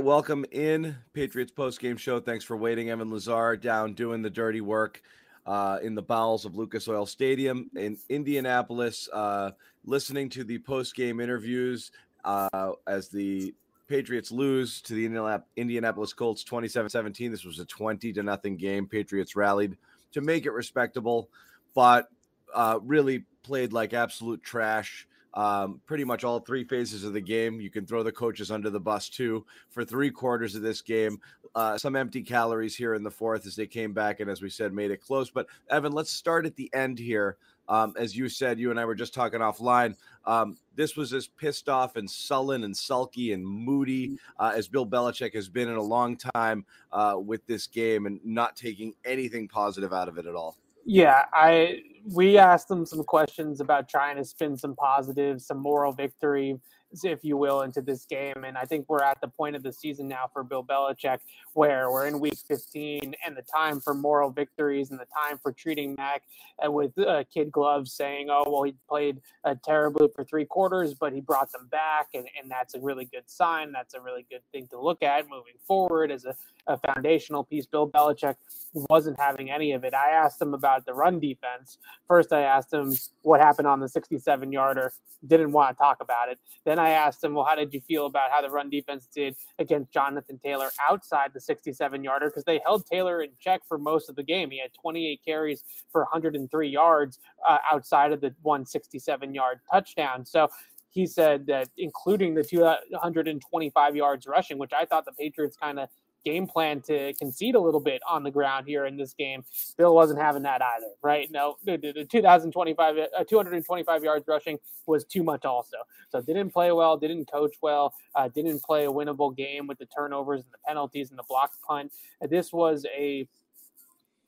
[0.00, 2.20] welcome in Patriots post game show.
[2.20, 2.88] Thanks for waiting.
[2.88, 5.02] Evan Lazar down doing the dirty work
[5.44, 9.50] uh, in the bowels of Lucas Oil Stadium in Indianapolis, uh,
[9.84, 11.90] listening to the post game interviews
[12.24, 13.54] uh, as the
[13.88, 17.30] Patriots lose to the Indianapolis Colts 27 17.
[17.30, 18.86] This was a 20 to nothing game.
[18.86, 19.76] Patriots rallied
[20.12, 21.28] to make it respectable,
[21.74, 22.08] but
[22.54, 27.60] uh, really played like absolute trash um, pretty much all three phases of the game.
[27.60, 31.20] You can throw the coaches under the bus too for three quarters of this game.
[31.54, 34.50] Uh, some empty calories here in the fourth as they came back and, as we
[34.50, 35.30] said, made it close.
[35.30, 37.36] But Evan, let's start at the end here.
[37.68, 39.94] Um, as you said, you and I were just talking offline.
[40.24, 44.86] Um, this was as pissed off and sullen and sulky and moody uh, as Bill
[44.86, 49.46] Belichick has been in a long time uh, with this game and not taking anything
[49.46, 50.56] positive out of it at all.
[50.84, 51.82] Yeah, I
[52.14, 56.58] we asked them some questions about trying to spin some positives, some moral victory
[57.04, 58.44] if you will, into this game.
[58.44, 61.18] And I think we're at the point of the season now for Bill Belichick
[61.54, 65.52] where we're in week 15 and the time for moral victories and the time for
[65.52, 66.22] treating Mac
[66.64, 70.94] uh, with uh, kid gloves saying, oh, well, he played uh, terribly for three quarters,
[70.94, 72.08] but he brought them back.
[72.14, 73.72] And, and that's a really good sign.
[73.72, 76.34] That's a really good thing to look at moving forward as a,
[76.66, 77.66] a foundational piece.
[77.66, 78.36] Bill Belichick
[78.72, 79.94] wasn't having any of it.
[79.94, 81.78] I asked him about the run defense.
[82.06, 84.92] First, I asked him what happened on the 67 yarder.
[85.26, 86.38] Didn't want to talk about it.
[86.64, 89.36] Then I asked him, well, how did you feel about how the run defense did
[89.58, 92.28] against Jonathan Taylor outside the 67 yarder?
[92.28, 94.50] Because they held Taylor in check for most of the game.
[94.50, 100.24] He had 28 carries for 103 yards uh, outside of the 167 yard touchdown.
[100.24, 100.48] So
[100.90, 105.88] he said that including the 225 yards rushing, which I thought the Patriots kind of
[106.24, 109.44] game plan to concede a little bit on the ground here in this game.
[109.76, 111.30] Bill wasn't having that either, right?
[111.30, 115.78] No, the, the 2025, uh, 225 yards rushing was too much also.
[116.10, 119.86] So didn't play well, didn't coach well, uh, didn't play a winnable game with the
[119.86, 121.92] turnovers and the penalties and the blocked punt.
[122.28, 123.26] This was a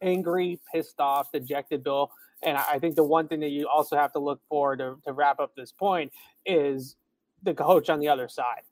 [0.01, 2.11] angry, pissed off, dejected Bill.
[2.43, 5.13] And I think the one thing that you also have to look for to, to
[5.13, 6.13] wrap up this point
[6.45, 6.97] is
[7.45, 8.63] the coach on the other side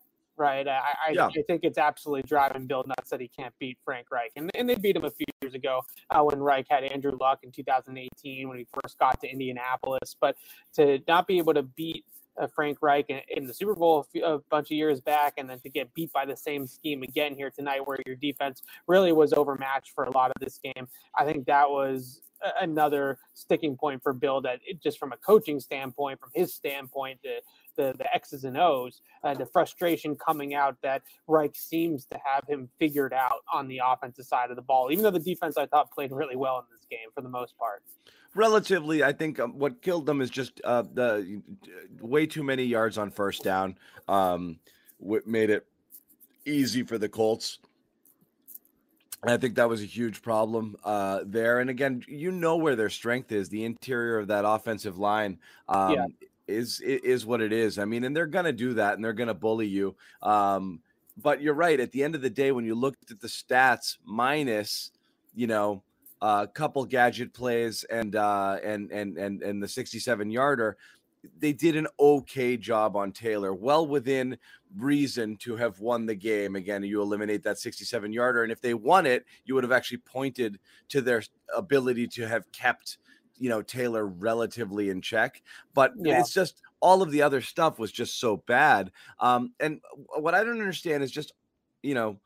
[0.41, 0.67] right?
[0.67, 1.27] I, I, yeah.
[1.27, 4.33] I, think it's absolutely driving Bill nuts that he can't beat Frank Reich.
[4.35, 7.41] And, and they beat him a few years ago uh, when Reich had Andrew Luck
[7.43, 10.17] in 2018 when he first got to Indianapolis.
[10.21, 10.37] But
[10.75, 12.05] to not be able to beat
[12.39, 15.35] uh, Frank Reich in, in the Super Bowl a, few, a, bunch of years back,
[15.37, 18.63] and then to get beat by the same scheme again here tonight, where your defense
[18.87, 20.89] really was overmatched for a lot of this game.
[21.17, 22.21] I think that was
[22.61, 27.21] another sticking point for Bill that it, just from a coaching standpoint, from his standpoint,
[27.23, 27.41] the
[27.77, 32.47] the, the X's and O's, uh, the frustration coming out that Reich seems to have
[32.47, 35.67] him figured out on the offensive side of the ball, even though the defense I
[35.67, 37.83] thought played really well in this game for the most part.
[38.35, 41.43] Relatively, I think um, what killed them is just uh, the
[42.01, 43.77] way too many yards on first down.
[44.09, 44.59] Um,
[44.99, 45.67] what made it
[46.45, 47.59] easy for the Colts.
[49.23, 51.61] I think that was a huge problem uh, there.
[51.61, 55.39] And again, you know where their strength is the interior of that offensive line.
[55.69, 56.07] Um, yeah
[56.51, 57.79] is is what it is.
[57.79, 59.97] I mean, and they're gonna do that, and they're gonna bully you.
[60.23, 60.81] Um,
[61.17, 61.81] but you're right.
[61.81, 64.91] At the end of the day, when you looked at the stats, minus,
[65.35, 65.83] you know,
[66.23, 70.77] a uh, couple gadget plays and uh, and and and and the 67 yarder,
[71.39, 74.37] they did an okay job on Taylor, well within
[74.77, 76.57] reason to have won the game.
[76.57, 79.99] Again, you eliminate that 67 yarder, and if they won it, you would have actually
[79.99, 80.59] pointed
[80.91, 81.23] to their
[81.55, 82.99] ability to have kept
[83.39, 85.43] you know Taylor relatively in check,
[85.75, 86.21] but yeah.
[86.21, 88.91] it's just all of the other stuff was just so bad.
[89.19, 89.81] Um, and
[90.19, 91.33] what I don't understand is just
[91.83, 92.21] you know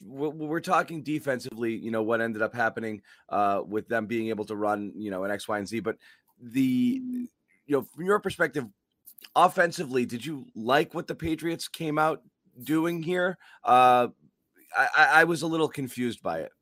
[0.00, 1.74] we're talking defensively.
[1.74, 5.24] You know what ended up happening uh, with them being able to run you know
[5.24, 5.96] an X, Y, and Z, but
[6.40, 7.28] the you
[7.68, 8.66] know from your perspective,
[9.34, 12.22] offensively, did you like what the Patriots came out
[12.62, 13.38] doing here?
[13.64, 14.08] Uh,
[14.76, 16.52] I, I was a little confused by it.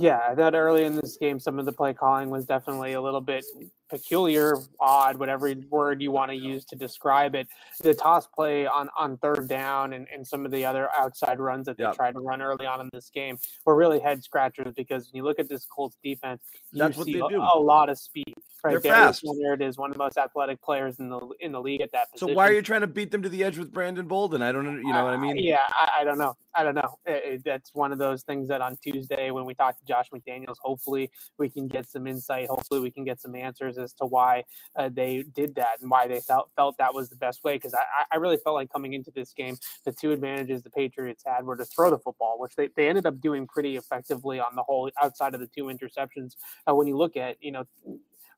[0.00, 3.02] Yeah, I thought early in this game, some of the play calling was definitely a
[3.02, 3.44] little bit
[3.90, 7.48] peculiar, odd, whatever word you want to use to describe it.
[7.82, 11.66] The toss play on, on third down and, and some of the other outside runs
[11.66, 11.96] that they yep.
[11.96, 13.36] tried to run early on in this game
[13.66, 16.40] were really head scratchers because when you look at this Colts defense,
[16.72, 18.34] you That's see a, a, lot of speed.
[18.62, 18.92] Right They're there.
[18.92, 19.24] fast.
[19.40, 21.92] There it is, one of the most athletic players in the in the league at
[21.92, 22.28] that position.
[22.28, 24.42] So why are you trying to beat them to the edge with Brandon Bolden?
[24.42, 24.72] I don't, know.
[24.72, 25.38] you know uh, what I mean?
[25.38, 26.36] Yeah, I, I don't know.
[26.54, 26.98] I don't know.
[27.06, 30.08] It, it, that's one of those things that on Tuesday when we talk to Josh
[30.12, 32.48] McDaniels, hopefully we can get some insight.
[32.48, 34.44] Hopefully we can get some answers as to why
[34.76, 37.54] uh, they did that and why they felt felt that was the best way.
[37.54, 41.22] Because I, I really felt like coming into this game, the two advantages the Patriots
[41.24, 44.54] had were to throw the football, which they, they ended up doing pretty effectively on
[44.56, 46.36] the whole outside of the two interceptions.
[46.68, 47.64] Uh, when you look at you know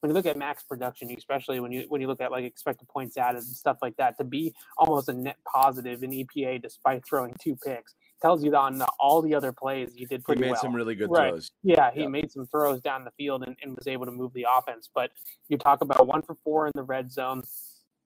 [0.03, 2.89] when you look at max production, especially when you when you look at like expected
[2.89, 7.07] points added and stuff like that, to be almost a net positive in EPA despite
[7.09, 10.41] throwing two picks, tells you that on the, all the other plays he did pretty
[10.41, 10.47] well.
[10.47, 10.61] He made well.
[10.61, 11.31] some really good Right.
[11.31, 11.53] throws.
[11.63, 12.11] Yeah, he Yep.
[12.11, 14.91] made some throws down the field and, and was able to move the offense.
[14.93, 15.13] But
[15.49, 17.45] you talk about one for four in the red zone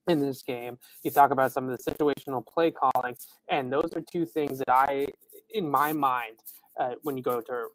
[0.06, 0.78] in this game.
[1.02, 3.16] You talk about some of the situational play calling,
[3.48, 5.06] and those are two things that I,
[5.54, 6.40] in my mind,
[6.78, 7.68] uh, when you go to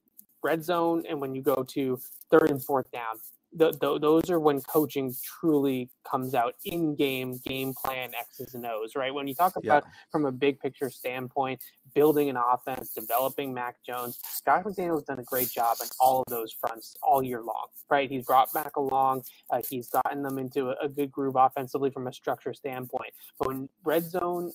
[0.44, 3.18] red zone and when you go to third and fourth down,
[3.58, 8.66] th- th- those are when coaching truly comes out in game, game plan, X's and
[8.66, 9.14] O's, right?
[9.14, 9.78] When you talk Yeah.
[9.78, 11.62] about from a big picture standpoint,
[11.94, 16.26] building an offense, developing Mac Jones, Josh McDaniel's done a great job on all of
[16.30, 18.10] those fronts all year long, right?
[18.10, 22.08] He's brought Mac along, uh, he's gotten them into a, a good groove offensively from
[22.08, 23.14] a structure standpoint.
[23.38, 24.52] But when red zone,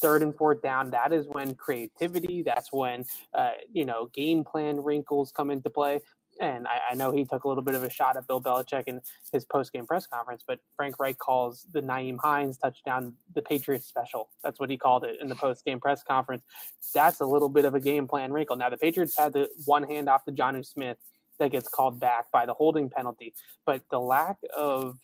[0.00, 3.04] third and fourth down, that is when creativity, that's when
[3.34, 6.00] uh, you know game plan wrinkles come into play.
[6.40, 8.84] And I, I know he took a little bit of a shot at Bill Belichick
[8.86, 9.00] in
[9.32, 13.86] his post game press conference, but Frank Reich calls the Nyheim Hines touchdown the Patriots
[13.86, 14.30] special.
[14.44, 16.42] That's what he called it in the post game press conference.
[16.94, 18.56] That's a little bit of a game plan wrinkle.
[18.56, 20.98] Now, the Patriots had the one hand off to Jonnu Smith
[21.38, 23.32] that gets called back by the holding penalty,
[23.64, 24.98] but the lack of,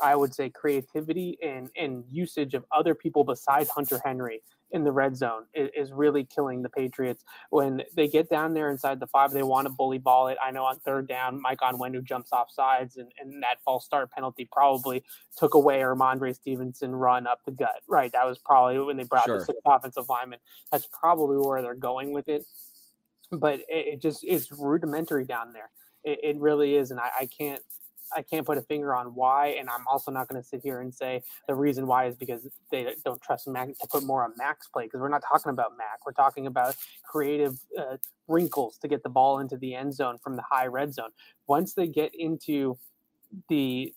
[0.00, 4.92] I would say, creativity and, and usage of other people besides Hunter Henry in the
[4.92, 7.24] red zone is, is really killing the Patriots.
[7.50, 10.36] When they get down there inside the five, they want to bully ball it.
[10.44, 14.10] I know on third down, Mike Onwenu jumps off sides, and, and that false start
[14.10, 15.02] penalty probably
[15.36, 17.80] took away Rhamondre Stevenson run up the gut.
[17.88, 18.12] Right.
[18.12, 19.38] That was probably when they brought Sure.
[19.38, 20.38] the sixth offensive lineman.
[20.70, 22.44] That's probably where they're going with it.
[23.30, 25.70] But it, it just it's rudimentary down there.
[26.04, 27.62] It, it really is, and I, I can't
[28.14, 29.48] I can't put a finger on why.
[29.58, 32.46] And I'm also not going to sit here and say the reason why is because
[32.70, 35.72] they don't trust Mac to put more on Mac's play because we're not talking about
[35.76, 36.04] Mac.
[36.06, 37.96] We're talking about creative uh,
[38.26, 41.10] wrinkles to get the ball into the end zone from the high red zone.
[41.46, 42.78] Once they get into
[43.48, 43.92] the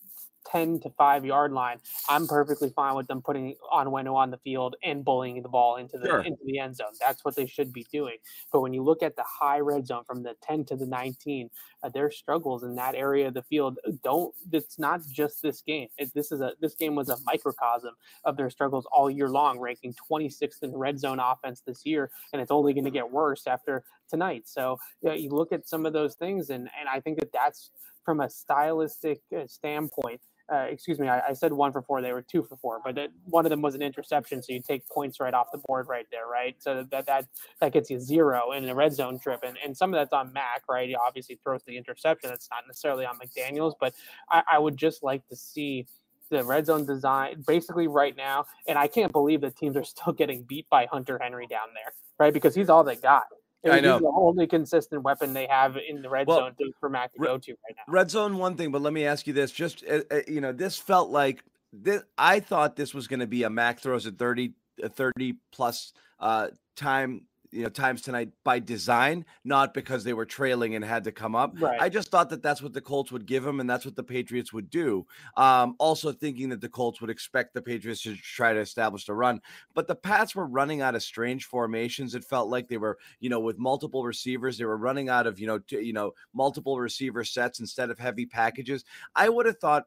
[0.49, 1.77] 10 to 5 yard line,
[2.09, 5.97] I'm perfectly fine with them putting Onwenu on the field and bullying the ball into
[5.97, 6.21] the Sure.
[6.21, 6.93] into the end zone.
[6.99, 8.17] That's what they should be doing.
[8.51, 11.49] But when you look at the high red zone from the 10 to the 19,
[11.83, 15.61] uh, their struggles in that area of the field uh, don't it's not just this
[15.61, 15.87] game.
[15.97, 17.93] It, this is a this game was a microcosm
[18.25, 22.41] of their struggles all year long, ranking 26th in red zone offense this year, and
[22.41, 24.43] it's only going to get worse after tonight.
[24.47, 27.71] So yeah, you look at some of those things, and and I think that that's
[28.03, 30.21] from a stylistic uh, standpoint.
[30.51, 32.01] Uh, excuse me, I, I said one for four.
[32.01, 34.85] They were two for four, but one of them was an interception, so you take
[34.89, 36.55] points right off the board right there, right?
[36.59, 37.27] So that that
[37.61, 40.33] that gets you zero in the red zone trip, and, and some of that's on
[40.33, 40.89] Mac, right?
[40.89, 42.29] He obviously throws the interception.
[42.29, 43.93] That's not necessarily on McDaniel's, but
[44.29, 45.87] I, I would just like to see
[46.31, 48.45] the red zone design basically right now.
[48.67, 51.93] And I can't believe that teams are still getting beat by Hunter Henry down there,
[52.19, 52.33] right?
[52.33, 53.23] Because he's all they got.
[53.69, 53.99] I know.
[53.99, 57.37] the only consistent weapon they have in the red Well, zone for Mac to go
[57.37, 57.83] to right now.
[57.87, 60.51] Red zone, one thing, but let me ask you this: just uh, uh, you know,
[60.51, 62.01] this felt like this.
[62.17, 64.53] I thought this was going to be a Mac throws at 30,
[64.83, 70.25] uh, 30 plus uh, time, you know, times tonight by design, not because they were
[70.25, 71.53] trailing and had to come up.
[71.59, 71.81] Right.
[71.81, 74.03] I just thought that that's what the Colts would give them, and that's what the
[74.03, 75.05] Patriots would do.
[75.37, 79.13] Um, also thinking that the Colts would expect the Patriots to try to establish the
[79.13, 79.41] run,
[79.73, 82.15] but the Pats were running out of strange formations.
[82.15, 85.39] It felt like they were, you know, with multiple receivers, they were running out of,
[85.39, 88.85] you know, t- you know, multiple receiver sets instead of heavy packages.
[89.15, 89.85] I would have thought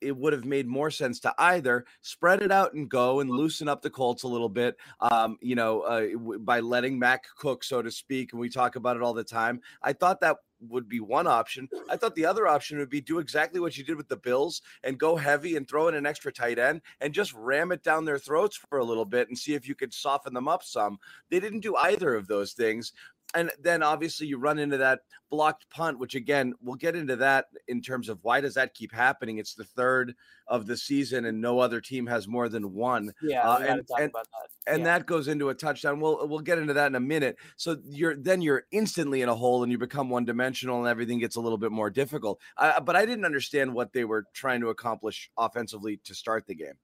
[0.00, 3.68] it would have made more sense to either spread it out and go and loosen
[3.68, 7.82] up the Colts a little bit, um, you know, uh, by letting Mac cook, so
[7.82, 8.32] to speak.
[8.32, 9.60] And we talk about it all the time.
[9.82, 11.68] I thought that would be one option.
[11.90, 14.62] I thought the other option would be do exactly what you did with the Bills
[14.84, 18.04] and go heavy and throw in an extra tight end and just ram it down
[18.04, 20.98] their throats for a little bit and see if you could soften them up some.
[21.30, 22.92] They didn't do either of those things.
[23.34, 27.46] And then obviously you run into that blocked punt, which again, we'll get into that
[27.68, 29.38] in terms of why does that keep happening?
[29.38, 30.14] It's the third
[30.46, 33.12] of the season and no other team has more than one.
[33.22, 34.26] Yeah, Uh, we got to and- and- that.
[34.68, 34.84] and Yeah.
[34.84, 36.00] that goes into a touchdown.
[36.00, 37.36] We'll we'll get into that in a minute.
[37.56, 41.18] So you're then you're instantly in a hole and you become one dimensional and everything
[41.18, 42.40] gets a little bit more difficult.
[42.56, 46.54] Uh, but I didn't understand what they were trying to accomplish offensively to start the
[46.54, 46.74] game.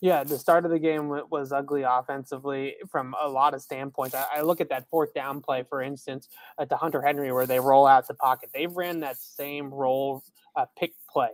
[0.00, 4.14] Yeah, the start of the game was ugly offensively from a lot of standpoints.
[4.14, 6.28] I, look at that fourth down play, for instance,
[6.60, 8.50] at the Hunter Henry where they roll out the pocket.
[8.54, 10.22] They've ran that same roll
[10.54, 11.30] uh, pick play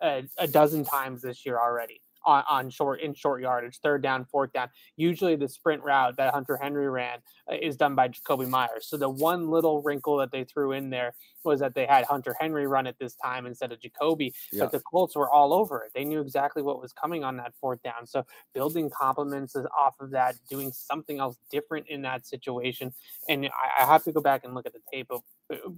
[0.00, 4.52] a dozen times this year already on, on short in short yardage, third down, fourth
[4.52, 4.68] down.
[4.96, 7.20] Usually, the sprint route that Hunter Henry ran
[7.50, 8.88] uh, is done by Jakobi Meyers.
[8.88, 11.14] So the one little wrinkle that they threw in there
[11.46, 14.32] was that they had Hunter Henry run it this time instead of Jakobi.
[14.52, 14.64] Yeah.
[14.64, 15.92] But the Colts were all over it.
[15.94, 18.06] They knew exactly what was coming on that fourth down.
[18.06, 22.92] So building compliments is off of that, doing something else different in that situation.
[23.28, 25.22] And I, I have to go back and look at the tape of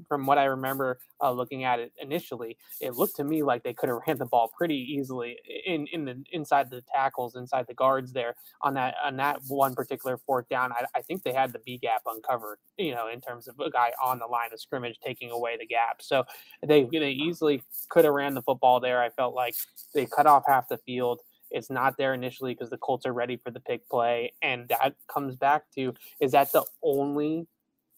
[0.09, 3.75] from what I remember uh, looking at it initially, it looked to me like they
[3.75, 7.75] could have ran the ball pretty easily in in the inside the tackles, inside the
[7.75, 10.73] guards there on that on that one particular fourth down.
[10.73, 13.71] I, I think they had the B gap uncovered, you know, in terms of a
[13.71, 16.01] guy on the line of scrimmage taking away the gap.
[16.01, 16.25] So
[16.67, 19.01] they they easily could have ran the football there.
[19.01, 19.55] I felt like
[19.95, 21.21] they cut off half the field.
[21.51, 24.95] It's not there initially because the Colts are ready for the pick play, and that
[25.09, 27.47] comes back to is that the only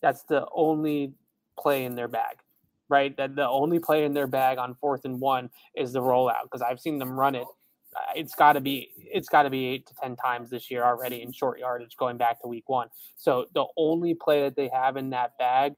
[0.01, 1.13] that's the only
[1.59, 2.37] play in their bag,
[2.89, 3.17] right?
[3.17, 6.63] That the only play in their bag on fourth and one is the rollout because
[6.63, 7.47] I've seen them run it.
[7.95, 10.85] Uh, it's got to be it's got to be eight to ten times this year
[10.85, 12.89] already in short yardage going back to week one.
[13.17, 15.75] So the only play that they have in that bag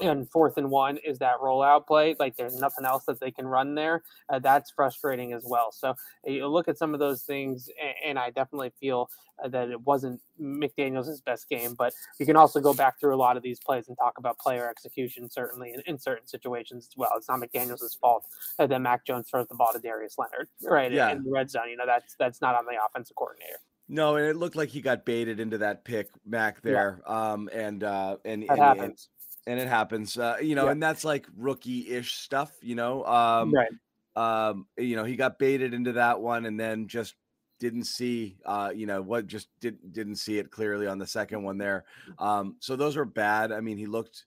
[0.00, 2.14] and fourth and one is that rollout play.
[2.18, 4.02] Like there's nothing else that they can run there.
[4.28, 5.72] Uh, that's frustrating as well.
[5.72, 9.10] So you look at some of those things, and, and I definitely feel
[9.42, 11.74] uh, that it wasn't McDaniel's best game.
[11.74, 14.38] But you can also go back through a lot of these plays and talk about
[14.38, 17.10] player execution, certainly in, in certain situations as well.
[17.16, 18.24] It's not McDaniel's fault
[18.58, 20.92] that Mac Jones throws the ball to Darius Leonard, right?
[20.92, 21.10] Yeah.
[21.10, 23.58] In the red zone, you know that's that's not on the offensive coordinator.
[23.90, 27.00] No, and it looked like he got baited into that pick, Mac there.
[27.08, 27.32] Yeah.
[27.32, 29.08] Um, and uh, and, that and, happens
[29.46, 30.18] and it happens.
[30.18, 30.72] Uh, you know, yeah.
[30.72, 32.52] and that's like rookie-ish stuff.
[32.62, 33.70] You know, um, right?
[34.16, 37.14] Um, you know, he got baited into that one, and then just
[37.60, 41.42] didn't see, uh, you know, what just didn't didn't see it clearly on the second
[41.42, 41.84] one there.
[42.18, 43.52] Um, so those were bad.
[43.52, 44.24] I mean, he looked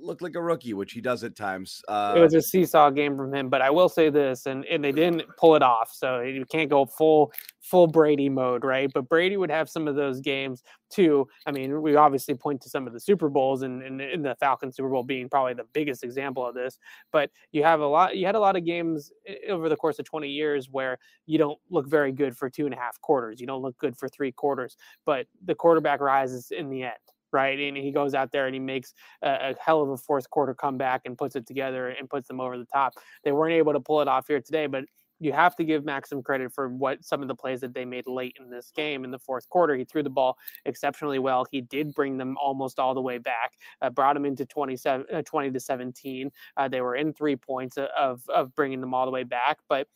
[0.00, 1.82] looked like a rookie, which he does at times.
[1.88, 4.82] Uh, it was a seesaw game from him, but I will say this, and, and
[4.82, 8.88] they didn't pull it off, so you can't go full full Brady mode, right?
[8.92, 11.26] But Brady would have some of those games too.
[11.46, 14.36] I mean, we obviously point to some of the Super Bowls, and in, in, the
[14.38, 16.78] Falcon Super Bowl being probably the biggest example of this.
[17.10, 18.16] But you have a lot.
[18.16, 19.10] You had a lot of games
[19.48, 22.74] over the course of 20 years where you don't look very good for two and
[22.74, 23.40] a half quarters.
[23.40, 26.94] You don't look good for three quarters, but the quarterback rises in the end
[27.36, 27.58] right?
[27.58, 30.54] And he goes out there and he makes a, a, hell of a fourth quarter
[30.54, 32.94] comeback and puts it together and puts them over the top.
[33.24, 34.84] They weren't able to pull it off here today, but
[35.18, 37.84] you have to give Max some credit for what some of the plays that they
[37.84, 39.74] made late in this game in the fourth quarter.
[39.74, 41.46] He threw the ball exceptionally well.
[41.50, 43.52] He did bring them almost all the way back,
[43.82, 46.30] uh, brought them into 27, uh, 20 to 17.
[46.56, 49.88] Uh, they were in three points of, of bringing them all the way back, but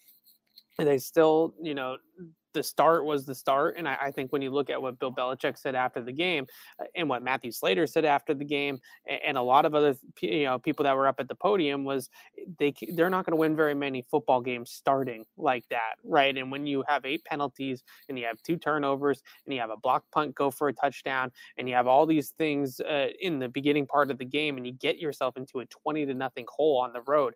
[0.79, 1.97] they still, you know,
[2.53, 3.77] the start was the start.
[3.77, 6.47] And I, I, think when you look at what Bill Belichick said after the game
[6.81, 9.97] uh, and what Matthew Slater said after the game and, and a lot of other
[10.21, 13.33] you know people that were up at the podium was eh, they they're not going
[13.33, 16.37] to win very many football games starting like that, right?
[16.37, 19.77] And when you have eight penalties and you have two turnovers and you have a
[19.77, 23.49] block punt go for a touchdown and you have all these things uh, in the
[23.49, 26.79] beginning part of the game and you get yourself into a 20 to nothing hole
[26.79, 27.35] on the road,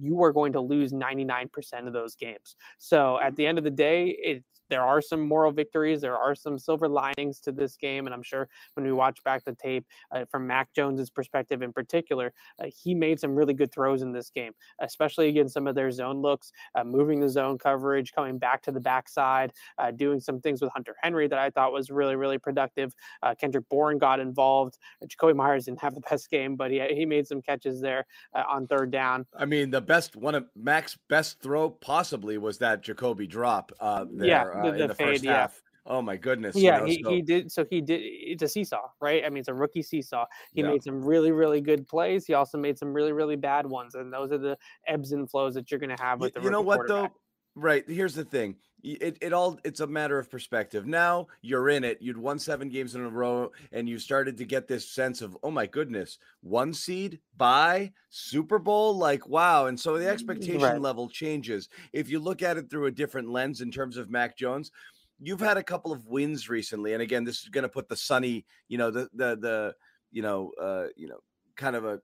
[0.00, 1.48] you are going to lose 99%
[1.86, 2.56] of those games.
[2.78, 4.44] So at the end of the day, it
[4.74, 6.00] there are some moral victories.
[6.00, 8.06] There are some silver linings to this game.
[8.06, 11.72] And I'm sure when we watch back the tape uh, from Mac Jones's perspective in
[11.72, 14.50] particular, uh, he made some really good throws in this game,
[14.80, 18.72] especially against some of their zone looks, uh, moving the zone coverage, coming back to
[18.72, 22.38] the backside, uh, doing some things with Hunter Henry that I thought was really, really
[22.38, 22.92] productive.
[23.22, 24.78] Uh, Kendrick Bourne got involved.
[25.06, 28.42] Jakobi Meyers didn't have the best game, but he, he made some catches there uh,
[28.50, 29.24] on third down.
[29.38, 34.26] I mean, the best one of Mac's best throw possibly was that Jakobi drop there.
[34.26, 35.32] Yeah the, the in the fade, yeah.
[35.32, 35.62] half.
[35.86, 36.56] Oh my goodness!
[36.56, 37.10] Yeah, you know, he, so.
[37.10, 37.52] he did.
[37.52, 38.00] So he did.
[38.02, 39.22] It's a seesaw, right?
[39.24, 40.24] I mean, it's a rookie seesaw.
[40.54, 40.68] He yeah.
[40.68, 42.24] made some really, really good plays.
[42.24, 44.56] He also made some really, really bad ones, and those are the
[44.86, 46.40] ebbs and flows that you're going to have with the.
[46.40, 47.10] You know what though?
[47.56, 47.84] Right.
[47.88, 48.56] Here's the thing.
[48.82, 50.86] It, it all it's a matter of perspective.
[50.86, 52.02] Now you're in it.
[52.02, 55.38] You'd won seven games in a row, and you started to get this sense of,
[55.42, 59.66] oh my goodness, one seed by Super Bowl, like wow.
[59.66, 60.80] And so the mm, expectation right.
[60.80, 61.70] level changes.
[61.94, 64.70] If you look at it through a different lens in terms of Mac Jones,
[65.18, 67.96] you've had a couple of wins recently, and again, this is going to put the
[67.96, 69.74] sunny, you know, the the the
[70.10, 71.20] you know, uh, you know,
[71.56, 72.00] kind of a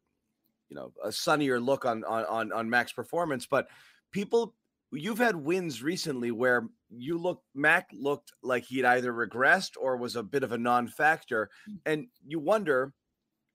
[0.71, 3.69] you know a sunnier look on on on, on Mac's performance, but
[4.12, 4.54] people
[4.92, 10.16] you've had wins recently where you look Mac looked like he'd either regressed or was
[10.16, 11.78] a bit of a non-factor, mm.
[11.87, 12.92] and you wonder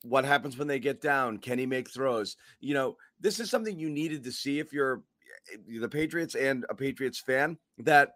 [0.04, 1.38] what happens when they get down.
[1.38, 2.38] Can he make throws?
[2.60, 5.04] You know, this is something you needed to see if you're
[5.52, 7.58] eh, the Patriots and a Patriots fan.
[7.80, 8.12] That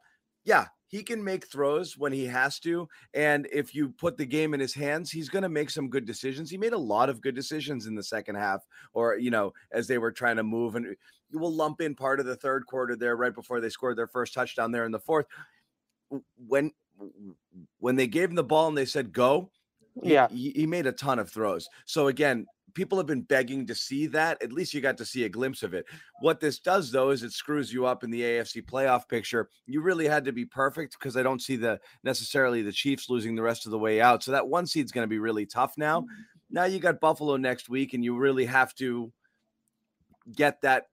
[0.45, 2.88] yeah, he can make throws when he has to.
[3.13, 6.05] And if you put the game in his hands, he's going to make some good
[6.05, 6.49] decisions.
[6.49, 9.88] He made a lot of good decisions in the second half, or, you know, as
[9.88, 10.75] they were trying to move.
[10.75, 10.95] And
[11.31, 14.07] you will lump in part of the third quarter there right before they scored their
[14.07, 15.25] first touchdown there in the fourth.
[16.48, 16.71] When
[17.79, 19.51] when they gave him the ball and they said go,
[20.01, 21.67] yeah, he, he made a ton of throws.
[21.86, 24.41] So again, people have been begging to see that.
[24.41, 25.86] At least you got to see a glimpse of it.
[26.21, 29.50] What this does though is it screws you up in the AFC playoff picture.
[29.65, 33.36] You really had to be perfect because I don't see the necessarily the Chiefs losing
[33.36, 34.24] the rest of the way out.
[34.24, 36.01] So that one seed's going to be really tough now.
[36.01, 36.21] Mm-hmm.
[36.51, 39.12] Now you got Buffalo next week, and you really have to
[40.36, 40.86] get that.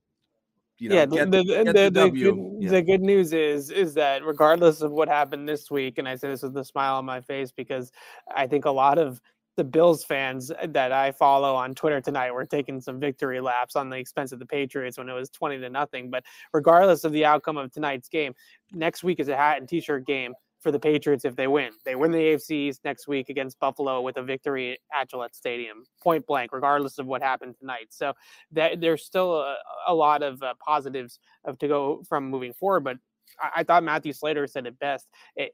[0.79, 2.35] You know, yeah, get, the, the, get the, the W.
[2.35, 2.71] good, Yeah.
[2.71, 6.29] the good news is is that regardless of what happened this week, and I say
[6.29, 7.93] this with a smile on my face because
[8.35, 9.21] I think a lot of
[9.57, 13.89] the Bills fans that I follow on Twitter tonight were taking some victory laps on
[13.89, 16.11] the expense of the Patriots when it was twenty to nothing.
[16.11, 18.35] But regardless of the outcome of tonight's game,
[18.73, 21.71] next week is a hat and t-shirt game for the Patriots if they win.
[21.85, 26.27] They win the AFCs next week against Buffalo with a victory at Gillette Stadium, point
[26.27, 27.89] blank, regardless of what happened tonight.
[27.91, 28.15] So
[28.53, 32.81] that there's still a, a lot of uh, positives of to go from moving forward.
[32.85, 32.97] But
[33.41, 35.07] I, I thought Matthew Slater said it best.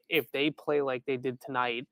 [0.09, 1.85] If they play like they did tonight,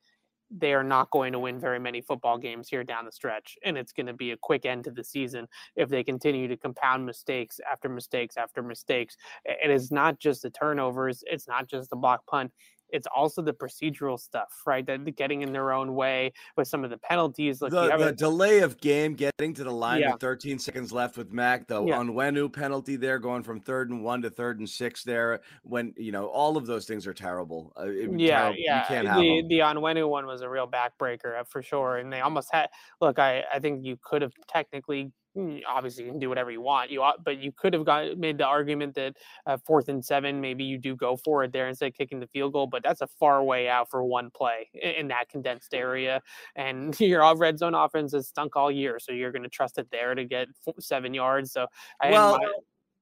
[0.54, 3.58] they are not going to win very many football games here down the stretch.
[3.64, 6.58] And it's going to be a quick end to the season if they continue to
[6.58, 9.16] compound mistakes after mistakes after mistakes.
[9.48, 12.52] I- It is not just the turnovers, it's not just the block punt.
[12.92, 14.86] It's also the procedural stuff, right?
[14.86, 17.62] That getting in their own way with some of the penalties.
[17.62, 20.12] Like the, the delay of game getting to the line Yeah.
[20.14, 21.98] with 13 seconds left with Mac, the Yeah.
[21.98, 25.40] Onwenu penalty there, going from third and one to third and six there.
[25.64, 27.74] When you know all of those things are terrible.
[27.80, 28.56] Uh, yeah, terrible.
[28.60, 28.82] yeah.
[28.82, 29.48] You can't have the them.
[29.48, 32.70] the Onwenu one was a real backbreaker uh, for sure, and they almost had.
[33.00, 35.12] Look, I I think you could have technically.
[35.36, 36.92] Mm, Obviously, you can do whatever you want.
[36.92, 40.64] You but you could have got made the argument that uh, fourth and seven, maybe
[40.64, 42.68] you do go for it there instead of kicking the field goal.
[42.68, 46.22] But that's a far way out for one play in that condensed area.
[46.56, 49.78] And your all red zone offense has stunk all year, so you're going to trust
[49.78, 51.52] it there to get four, seven yards.
[51.52, 51.68] So
[52.00, 52.40] I Well,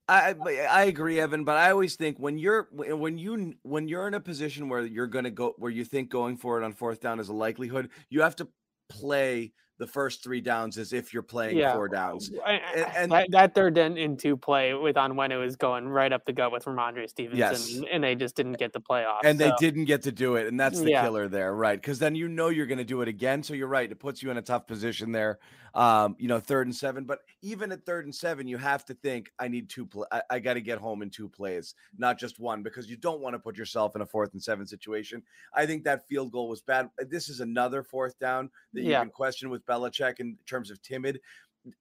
[0.09, 0.35] I
[0.69, 4.19] I agree, Evan, but I always think when you're when you when you're in a
[4.19, 7.19] position where you're going to go where you think going for it on fourth down
[7.19, 8.47] is a likelihood, you have to
[8.89, 11.73] play the first three downs as if you're playing Yeah.
[11.73, 12.29] four downs.
[12.45, 12.61] And-
[12.95, 16.51] and- that, that third and into play with Onwenu is going right up the gut
[16.51, 17.81] with Rhamondre Stevenson, Yes.
[17.91, 19.19] and they just didn't get the playoff.
[19.23, 21.01] And they didn't get to do it, and that's the Yeah.
[21.03, 21.81] killer there, right?
[21.81, 23.41] Because then you know you're going to do it again.
[23.41, 25.39] So you're right; it puts you in a tough position there.
[25.75, 27.03] Um, you know, third and seven.
[27.05, 29.85] But even at third and seven, you have to think, I need two.
[29.85, 32.97] Play- I, I got to get home in two plays, not just one, because you
[32.97, 35.21] don't want to put yourself in a fourth and seven situation.
[35.53, 36.89] I think that field goal was bad.
[37.07, 39.01] This is another fourth down that you Yeah.
[39.01, 41.19] can question with Belichick in terms of timid.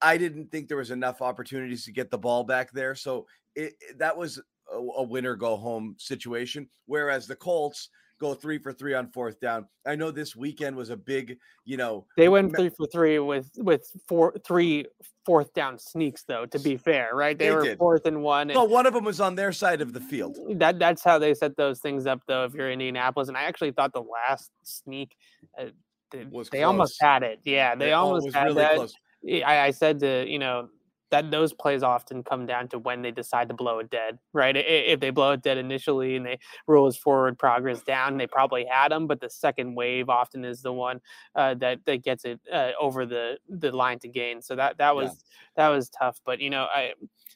[0.02, 3.74] I didn't think there was enough opportunities to get the ball back there, so it,
[3.80, 4.38] it- that was
[4.72, 6.68] a, a winner go home situation.
[6.86, 7.88] Whereas the Colts
[8.20, 9.66] go three for three on fourth down.
[9.86, 13.48] I know this weekend was a big, you know, They went three for three with
[13.56, 14.86] with four three
[15.24, 16.44] fourth down sneaks though.
[16.46, 17.38] To be fair, right?
[17.38, 17.78] They, They were did.
[17.78, 18.50] fourth and one.
[18.50, 20.36] And well, one of them was on their side of the field.
[20.58, 22.44] that that's how they set those things up though.
[22.44, 25.14] If you're Indianapolis, and I actually thought the last sneak.
[25.56, 25.66] Uh,
[26.10, 27.40] they, Was they almost had it.
[27.44, 29.44] Yeah, they oh, almost had really that.
[29.46, 30.68] I, I said to you know
[31.10, 34.54] that those plays often come down to when they decide to blow it dead, right?
[34.56, 38.66] If they blow it dead initially and they roll his forward progress down, they probably
[38.70, 41.00] had him, but the second wave often is the one
[41.34, 44.42] uh, that that gets it uh, over the the line to gain.
[44.42, 45.02] So that that Yeah.
[45.02, 45.24] was
[45.56, 46.20] that was tough.
[46.24, 46.92] But you know, I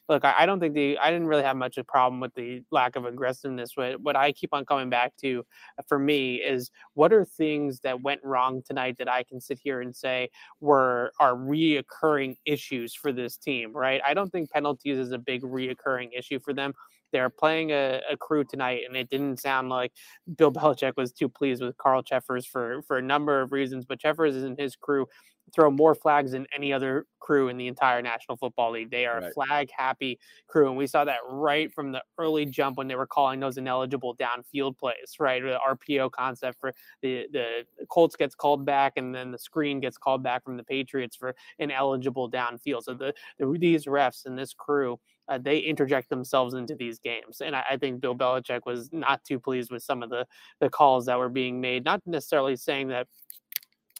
[0.09, 2.33] look, I, I don't think the I didn't really have much of a problem with
[2.35, 3.71] the lack of aggressiveness.
[3.75, 5.45] What what I keep on coming back to
[5.79, 9.59] uh, for me is what are things that went wrong tonight that I can sit
[9.63, 14.01] here and say were are reoccurring issues for this team, right?
[14.05, 16.73] I don't think penalties is a big reoccurring issue for them.
[17.11, 19.91] They're playing a, a crew tonight, and it didn't sound like
[20.35, 23.85] Bill Belichick was too pleased with Carl Cheffers for for a number of reasons.
[23.85, 25.05] But Cheffers and his crew
[25.53, 28.91] throw more flags than any other crew in the entire National Football League.
[28.91, 32.77] They are a flag happy crew, and we saw that right from the early jump
[32.77, 35.41] when they were calling those ineligible downfield plays, right?
[35.41, 39.97] The RPO concept for the the Colts gets called back, and then the screen gets
[39.97, 42.83] called back from the Patriots for ineligible downfield.
[42.83, 44.99] So the, the these refs and this crew.
[45.29, 49.23] Uh, they interject themselves into these games, and I, I think Bill Belichick was not
[49.23, 50.27] too pleased with some of the
[50.59, 51.85] the calls that were being made.
[51.85, 53.07] Not necessarily saying that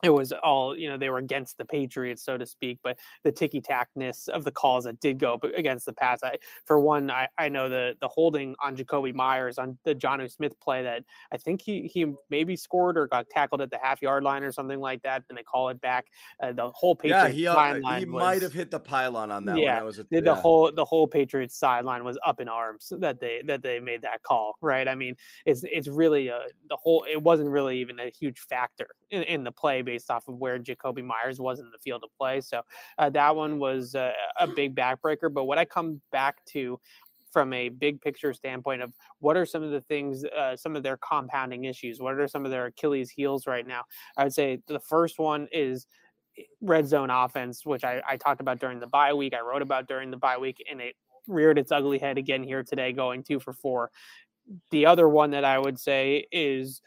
[0.03, 3.31] it was all you know they were against the Patriots, so to speak, but the
[3.31, 6.19] ticky tackness of the calls that did go against the pass.
[6.23, 10.29] I, for one, I, I know the the holding on Jakobi Meyers on the Jonnu
[10.31, 14.01] Smith play that I think he he maybe scored or got tackled at the half
[14.01, 16.07] yard line or something like that, and they call it back.
[16.41, 19.31] Uh, the whole Yeah, Patriots he uh, sideline he was, might have hit the pylon
[19.31, 19.75] on that Yeah, one.
[19.75, 20.35] That was a, the, the yeah.
[20.35, 24.23] whole the whole Patriots sideline was up in arms that they that they made that
[24.23, 24.87] call, right?
[24.87, 26.39] I mean, it's it's really a
[26.69, 30.27] the whole it wasn't really even a huge factor in, in the play based off
[30.27, 32.41] of where Jakobi Meyers was in the field of play.
[32.41, 32.61] So
[32.97, 35.31] uh, that one was uh, a big backbreaker.
[35.31, 36.79] But what I come back to
[37.31, 40.83] from a big picture standpoint of what are some of the things, uh, some of
[40.83, 43.83] their compounding issues, what are some of their Achilles heels right now?
[44.17, 45.87] I would say the first one is
[46.61, 49.33] red zone offense, which I, I talked about during the bye week.
[49.33, 50.95] I wrote about during the bye week, and it
[51.27, 53.91] reared its ugly head again here today, going two for four.
[54.71, 56.81] The other one that I would say is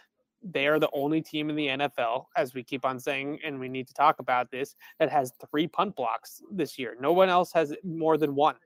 [0.52, 3.68] they are the only team in the NFL, as we keep on saying, and we
[3.68, 6.96] need to talk about this, that has three punt blocks this year.
[7.00, 8.56] No one else has more than one.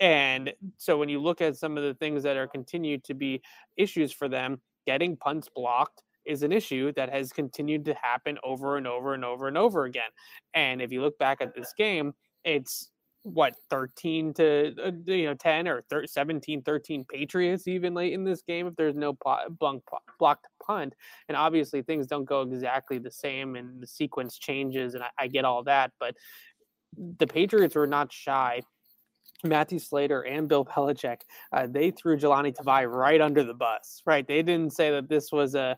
[0.00, 3.42] And so when you look at some of the things that are continued to be
[3.76, 8.76] issues for them, getting punts blocked is an issue that has continued to happen over
[8.76, 10.10] and over and over and over again.
[10.54, 12.12] And if you look back at this game,
[12.44, 12.90] it's
[13.26, 18.22] what 13 to uh, you know 10 or 13, 17 13 patriots even late in
[18.22, 19.48] this game if there's no block,
[20.18, 20.94] blocked punt
[21.28, 25.26] and obviously things don't go exactly the same and the sequence changes and I, I
[25.26, 26.14] get all that but
[27.18, 28.62] the patriots were not shy
[29.48, 34.02] Matthew Slater and Bill Belichick, uh, they threw Jahlani Tavai right under the bus.
[34.06, 34.26] Right?
[34.26, 35.76] They didn't say that this was a,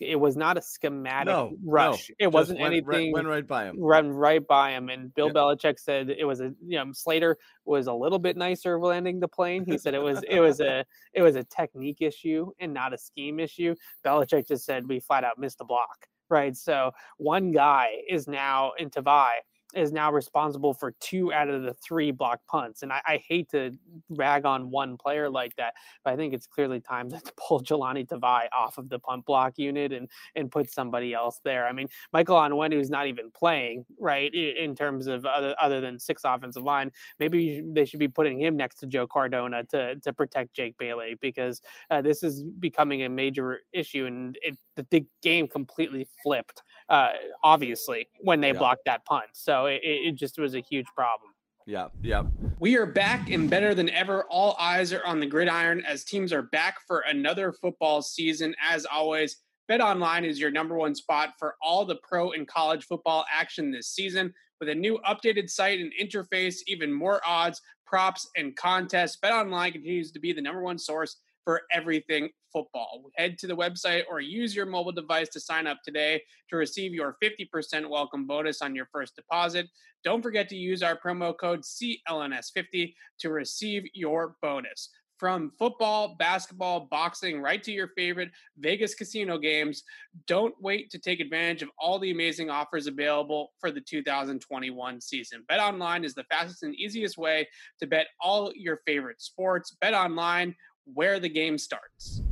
[0.00, 2.10] it was not a schematic no, rush.
[2.10, 3.12] No, it wasn't went, anything.
[3.12, 3.80] Went right by him.
[3.80, 4.88] Run right by him.
[4.88, 8.78] And Bill Belichick said it was a, you know, Slater was a little bit nicer
[8.78, 9.64] landing the plane.
[9.66, 12.98] He said it was, it was a, it was a technique issue and not a
[12.98, 13.74] scheme issue.
[14.04, 16.06] Belichick just said we flat out missed the block.
[16.30, 16.54] Right?
[16.54, 19.30] So one guy is now in Tavai
[19.74, 22.82] is now responsible for two out of the three block punts.
[22.82, 23.72] And I, I, hate to
[24.08, 28.08] rag on one player like that, but I think it's clearly time to pull Jahlani
[28.08, 31.66] Tavai off of the punt block unit and and put somebody else there.
[31.66, 35.98] I mean, Michael Onwenu is not even playing, right, in terms of other, other than
[35.98, 36.90] six offensive line.
[37.18, 41.16] Maybe they should be putting him next to Joe Cardona to, to protect Jake Bailey
[41.20, 46.62] because uh, this is becoming a major issue and it, the, the game completely flipped
[46.88, 47.10] uh,
[47.42, 48.58] obviously, when they yeah.
[48.58, 49.26] blocked that punt.
[49.32, 51.32] So it, it just was a huge problem.
[51.66, 52.22] Yeah, yeah.
[52.60, 54.24] We are back and better than ever.
[54.30, 58.54] All eyes are on the gridiron as teams are back for another football season.
[58.66, 59.36] As always,
[59.68, 63.70] Bet Online is your number one spot for all the pro and college football action
[63.70, 64.32] this season.
[64.60, 69.72] With a new updated site and interface, even more odds, props, and contests, Bet Online
[69.72, 73.02] continues to be the number one source for everything football.
[73.16, 76.92] Head to the website or use your mobile device to sign up today to receive
[76.92, 79.66] your 50% welcome bonus on your first deposit.
[80.04, 84.90] Don't forget to use our promo code CLNS50 to receive your bonus.
[85.18, 89.82] From football, basketball, boxing, right to your favorite Vegas casino games,
[90.28, 95.44] don't wait to take advantage of all the amazing offers available for the 2021 season.
[95.48, 97.48] Bet online is the fastest and easiest way
[97.80, 99.76] to bet all your favorite sports.
[99.80, 100.54] Bet online
[100.94, 102.22] where the game starts.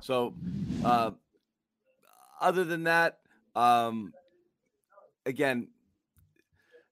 [0.00, 0.34] So,
[0.84, 1.12] uh,
[2.40, 3.18] other than that,
[3.54, 4.12] um,
[5.24, 5.68] again,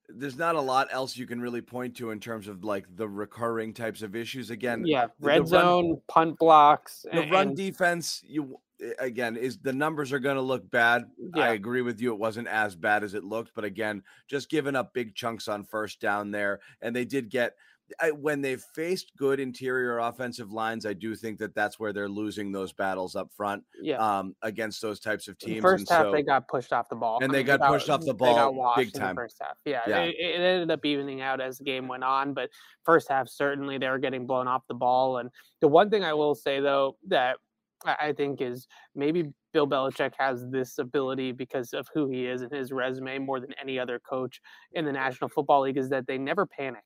[0.09, 3.07] there's not a lot else you can really point to in terms of like the
[3.07, 4.49] recurring types of issues.
[4.49, 8.21] Again, yeah, red the zone, run, punt blocks, the and, run defense.
[8.25, 8.59] You
[8.99, 11.05] again is the numbers are going to look bad.
[11.35, 11.43] Yeah.
[11.43, 12.13] I agree with you.
[12.13, 15.63] It wasn't as bad as it looked, but again, just giving up big chunks on
[15.63, 17.55] first down there, and they did get
[17.99, 22.09] I, when they've faced good interior offensive lines, I do think that that's where they're
[22.09, 23.63] losing those battles up front.
[23.81, 23.97] Yeah.
[23.97, 25.61] Um, against those types of teams.
[25.61, 28.03] first and half, so, they got pushed off the ball, and they got, pushed off
[28.03, 29.15] the ball big time.
[29.15, 30.01] first half, yeah, yeah.
[30.01, 32.49] It, it, ended up evening out as the game went on, but
[32.83, 35.17] first half certainly they were getting blown off the ball.
[35.17, 35.29] And
[35.61, 37.37] the one thing I will say though that
[37.85, 42.51] I think is maybe Bill Belichick has this ability because of who he is and
[42.51, 44.41] his resume more than any other coach
[44.73, 46.83] in the National Football League is that they never panic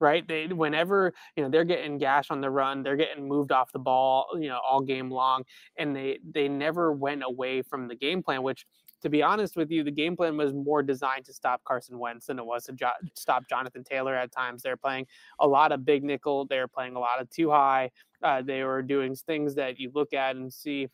[0.00, 0.26] right?
[0.26, 3.78] They whenever you know they're getting gash on the run, they're getting moved off the
[3.78, 5.44] ball, you know, all game long,
[5.78, 8.42] and they they never went away from the game plan.
[8.42, 8.66] Which,
[9.02, 12.26] to be honest with you, the game plan was more designed to stop Carson Wentz
[12.26, 14.14] than it was to jo- stop Jonathan Taylor.
[14.14, 15.06] At times, they're playing
[15.40, 16.46] a lot of big nickel.
[16.46, 17.90] They're playing a lot of two high.
[18.22, 20.88] Uh, they were doing things that you look at and see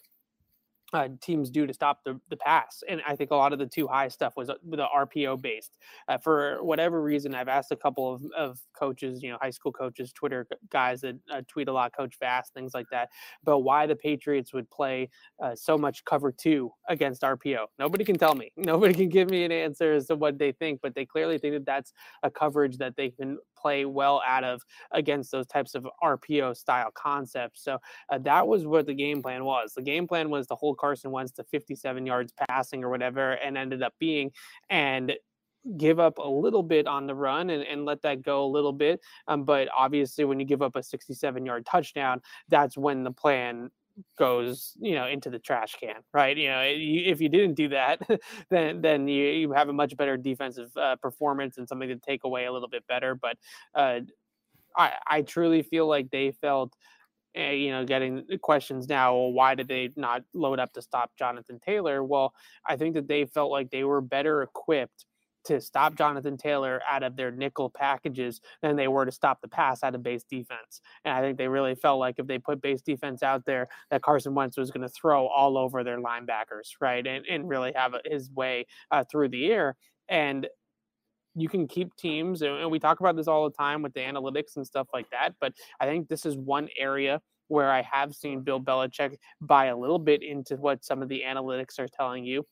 [0.93, 2.83] uh, teams do to stop the, the pass.
[2.89, 5.73] And I think a lot of the two high stuff was uh, the RPO based.
[6.09, 9.73] Uh, for whatever reason, I've asked a couple of, of coaches, you know, high school
[9.73, 13.09] coaches, Twitter guys that uh, tweet a lot, Coach Fast, things like that,
[13.43, 15.09] about why the Patriots would play
[15.43, 17.67] uh, so much cover two against RPO.
[17.79, 18.53] Nobody can tell me.
[18.57, 21.55] Nobody can give me an answer as to what they think, but they clearly think
[21.55, 25.87] that that's a coverage that they can play well out of against those types of
[26.03, 27.63] RPO style concepts.
[27.63, 27.79] So
[28.11, 29.73] uh, that was what the game plan was.
[29.75, 33.57] The game plan was to hold Carson Wentz to 57 yards passing or whatever, and
[33.57, 34.33] ended up being
[34.69, 35.13] and
[35.77, 38.73] give up a little bit on the run and, and let that go a little
[38.73, 39.01] bit.
[39.29, 43.71] Um, but obviously, when you give up a 67 yard touchdown, that's when the plan
[44.19, 46.37] goes you know into the trash can right?
[46.37, 48.01] You know if you didn't do that
[48.51, 52.25] then then you, you have a much better defensive uh, performance and something to take
[52.25, 53.37] away a little bit better but
[53.75, 54.01] uh,
[54.77, 56.75] i i truly feel like they felt
[57.39, 61.13] uh, you know getting questions now well, why did they not load up to stop
[61.19, 62.05] jonathan taylor?
[62.05, 62.35] Well
[62.67, 65.07] i think that they felt like they were better equipped
[65.45, 69.49] to stop Jonathan Taylor out of their nickel packages than they were to stop the
[69.49, 70.81] pass out of base defense.
[71.05, 74.03] And I think they really felt like if they put base defense out there, that
[74.03, 77.07] Carson Wentz was going to throw all over their linebackers, right?
[77.07, 79.77] And, and really have his way uh, through the air.
[80.09, 80.47] And
[81.35, 84.57] you can keep teams, and we talk about this all the time with the analytics
[84.57, 85.35] and stuff like that.
[85.41, 89.77] But I think this is one area where I have seen Bill Belichick buy a
[89.77, 92.47] little bit into what some of the analytics are telling you.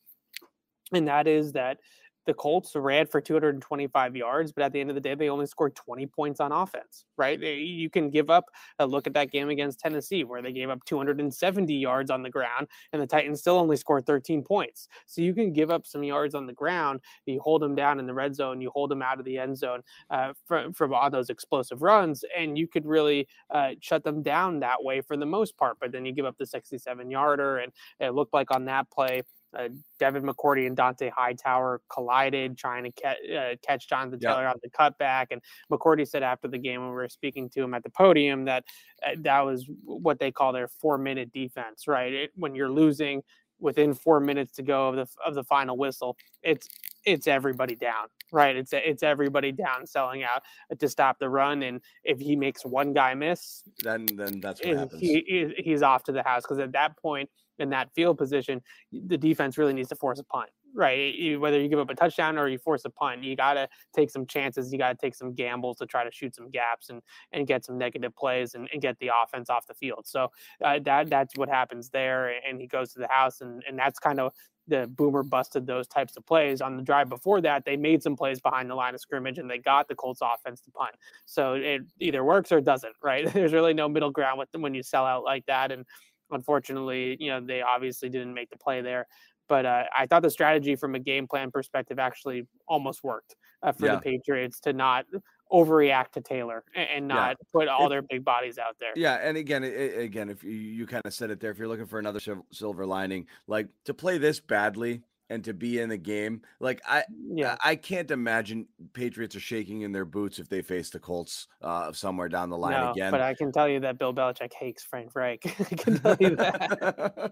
[0.93, 1.77] And that is that
[2.25, 5.45] the Colts ran for 225 yards, but at the end of the day, they only
[5.45, 7.39] scored 20 points on offense, right?
[7.39, 8.45] You can give up
[8.79, 12.29] a look at that game against Tennessee where they gave up 270 yards on the
[12.29, 14.87] ground and the Titans still only scored 13 points.
[15.07, 18.05] So you can give up some yards on the ground, you hold them down in
[18.05, 21.09] the red zone, you hold them out of the end zone uh, from, from all
[21.09, 25.25] those explosive runs, and you could really uh, shut them down that way for the
[25.25, 25.77] most part.
[25.79, 29.23] But then you give up the 67 yarder, and it looked like on that play,
[29.57, 34.55] uh, Devin McCourty and Dont'a Hightower collided, trying to catch, uh, catch Jonathan Taylor on
[34.63, 35.27] the cutback.
[35.31, 38.45] And McCourty said after the game when we were speaking to him at the podium
[38.45, 38.63] that
[39.05, 42.13] uh, that was what they call their four minute defense, right?
[42.13, 43.21] It, when you're losing
[43.59, 46.67] within four minutes to go of the of the final whistle, it's
[47.05, 48.55] it's everybody down, right?
[48.55, 50.43] It's it's everybody down, selling out
[50.77, 51.63] to stop the run.
[51.63, 55.01] And if he makes one guy miss, then then that's what happens.
[55.01, 57.29] He, he's off to the house because at that point
[57.61, 61.39] in that field position, the defense really needs to force a punt, right?
[61.39, 64.09] Whether you give up a touchdown or you force a punt, you got to take
[64.09, 64.71] some chances.
[64.71, 67.63] You got to take some gambles to try to shoot some gaps and and get
[67.63, 70.05] some negative plays and, and get the offense off the field.
[70.05, 70.31] So
[70.63, 72.33] uh, that that's what happens there.
[72.47, 74.33] And he goes to the house, and and that's kind of
[74.67, 78.15] the boomer busted those types of plays on the drive before that they made some
[78.15, 80.93] plays behind the line of scrimmage and they got the colts offense to punt
[81.25, 84.61] so it either works or it doesn't right there's really no middle ground with them
[84.61, 85.85] when you sell out like that and
[86.31, 89.07] Unfortunately, you know, they obviously didn't make the play there.
[89.47, 93.73] But uh, I thought the strategy from a game plan perspective actually almost worked uh,
[93.73, 93.95] for yeah.
[93.95, 95.05] the Patriots to not
[95.51, 97.47] overreact to Taylor and, not yeah.
[97.53, 98.93] put all their big bodies out there.
[98.95, 101.67] Yeah, and again, it, again, if you, you kind of said it there, if you're
[101.67, 105.97] looking for another silver lining, like to play this badly and to be in the
[105.97, 106.41] game.
[106.59, 110.89] Like I yeah, I can't imagine Patriots are shaking in their boots if they face
[110.89, 113.11] the Colts uh, somewhere down the line no, again.
[113.11, 115.41] But I can tell you that Bill Belichick hates Frank Reich.
[115.59, 117.31] I can tell you that.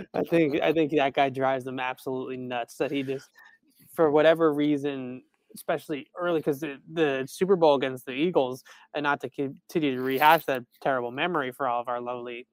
[0.14, 2.76] I think I think that guy drives them absolutely nuts.
[2.76, 3.28] That he just,
[3.94, 5.22] for whatever reason,
[5.54, 8.64] especially early because the, the Super Bowl against the Eagles,
[8.94, 12.48] and not to continue to rehash that terrible memory for all of our lovely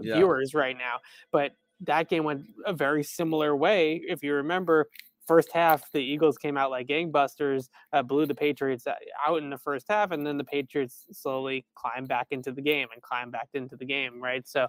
[0.00, 0.16] yeah.
[0.16, 0.96] viewers right now,
[1.30, 4.02] but that game went a very similar way.
[4.06, 4.88] If you remember,
[5.26, 8.86] first half the Eagles came out like gangbusters, uh, blew the Patriots
[9.26, 12.88] out in the first half, and then the Patriots slowly climbed back into the game
[12.92, 14.48] and climbed back into the game, right?
[14.48, 14.66] So,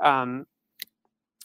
[0.00, 0.46] um,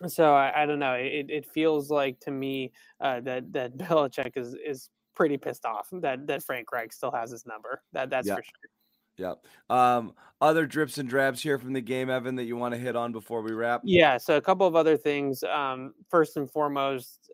[0.06, 0.93] so I, I don't know.
[0.93, 5.88] It, it feels like to me uh, that that Belichick is is pretty pissed off
[5.91, 7.82] that that Frank Reich still has his number.
[7.93, 8.36] That that's yeah.
[8.36, 8.69] for sure.
[9.17, 9.34] Yeah.
[9.69, 12.95] Um, other drips and drabs here from the game, Evan, that you want to hit
[12.95, 13.82] on before we wrap?
[13.84, 14.17] Yeah.
[14.17, 15.43] So a couple of other things.
[15.43, 17.32] Um, first and foremost,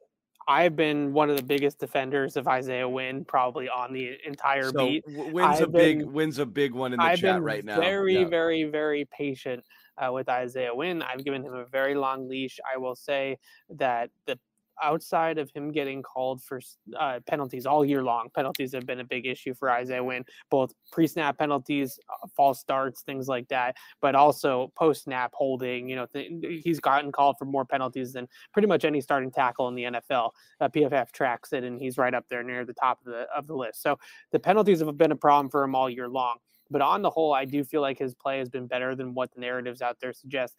[0.47, 4.87] I've been one of the biggest defenders of Isaiah Wynn, probably on the entire so
[4.87, 5.03] beat.
[5.07, 7.79] Wins a been, big wins a big one in the I've chat right now.
[7.79, 8.27] Very, yeah.
[8.27, 9.63] very, very patient
[9.97, 11.01] uh, with Isaiah Wynn.
[11.01, 12.59] I've given him a very long leash.
[12.73, 13.37] I will say
[13.69, 14.37] that the
[14.81, 16.59] outside of him getting called for
[16.99, 20.73] uh, penalties all year long, penalties have been a big issue for Isaiah Wynn, both
[20.91, 25.87] pre snap penalties, uh, false starts, things like that, but also post snap holding.
[25.89, 29.67] You know, th- he's gotten called for more penalties than pretty much any starting tackle
[29.67, 30.31] in the NFL.
[30.59, 33.47] Uh, PFF tracks it, and he's right up there near the top of the of
[33.47, 33.81] the list.
[33.81, 33.97] So
[34.31, 36.37] the penalties have been a problem for him all year long.
[36.69, 39.31] But on the whole, I do feel like his play has been better than what
[39.33, 40.55] the narratives out there suggest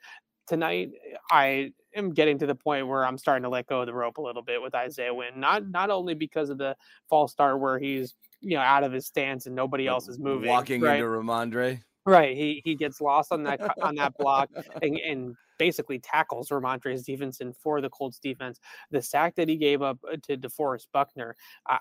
[0.47, 0.91] tonight
[1.31, 4.19] I am getting to the point where I'm starting to let go of the rope
[4.19, 5.41] a little bit with Isaiah Wynn.
[5.41, 6.77] Not not only because of the
[7.09, 10.51] false start where he's you know out of his stance and nobody else is moving,
[10.51, 10.97] walking right?
[10.97, 11.83] into Rhamondre.
[12.07, 14.51] Right, he he gets lost on that on that block
[14.83, 18.61] and, and basically tackles Rhamondre Stevenson for the Colts defense.
[18.91, 21.79] The sack that he gave up uh, to DeForest Buckner, I,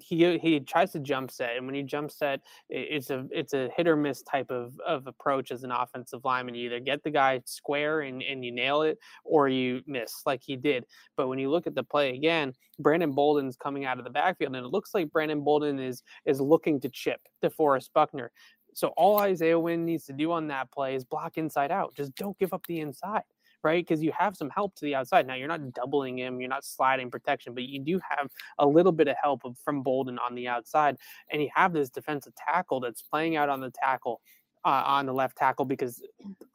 [0.00, 3.68] he he tries to jump set, and when he jump set, it's a it's a
[3.76, 6.54] hit or miss type of, of approach as an offensive lineman.
[6.54, 10.42] You either get the guy square and, and you nail it, or you miss like
[10.42, 10.84] he did.
[11.16, 14.54] But when you look at the play again, Brandon Bolden's coming out of the backfield,
[14.54, 18.30] and it looks like Brandon Bolden is is looking to chip DeForest Buckner.
[18.74, 21.94] So all Isaiah Wynn needs to do on that play is block inside out.
[21.94, 23.22] Just don't give up the inside
[23.62, 23.86] right?
[23.86, 25.26] Because you have some help to the outside.
[25.26, 28.92] Now you're not doubling him, you're not sliding protection, but you do have a little
[28.92, 30.96] bit of help from Bolden on the outside,
[31.30, 34.20] and you have this defensive tackle that's playing out on the tackle
[34.64, 36.02] uh, on the left tackle because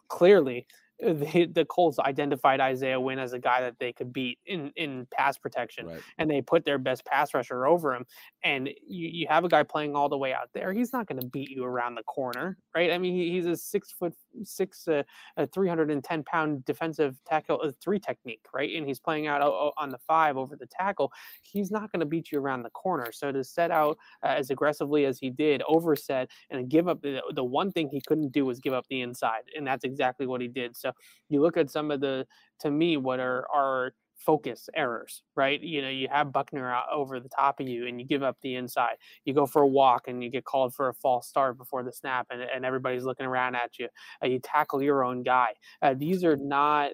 [0.08, 0.66] clearly
[1.00, 5.08] the, the Colts identified Isaiah Wynn as a guy that they could beat in in
[5.12, 6.02] pass protection, Right.
[6.18, 8.06] and they put their best pass rusher over him.
[8.44, 10.74] And you, you have a guy playing all the way out there.
[10.74, 12.92] He's not going to beat you around the corner, right?
[12.92, 15.04] I mean, he, he's a six foot six, uh,
[15.38, 18.76] a 310 pound defensive tackle, uh, three technique, right?
[18.76, 21.12] And he's playing out o- o- on the five over the tackle.
[21.42, 23.12] He's not going to beat you around the corner.
[23.12, 27.22] So to set out uh, as aggressively as he did, overset, and give up the,
[27.34, 30.42] the one thing he couldn't do was give up the inside, and that's exactly what
[30.42, 30.76] he did.
[30.78, 30.87] So
[31.30, 32.26] you look at some of the,
[32.62, 33.92] to me, what are are
[34.26, 35.62] focus errors, right?
[35.62, 38.36] You know, you have Buckner out over the top of you and you give up
[38.42, 38.96] the inside.
[39.26, 41.94] You go for a walk and you get called for a false start before the
[41.94, 43.88] snap and, and everybody's looking around at you.
[44.22, 45.50] Uh, you tackle your own guy.
[45.82, 46.92] Uh, these are not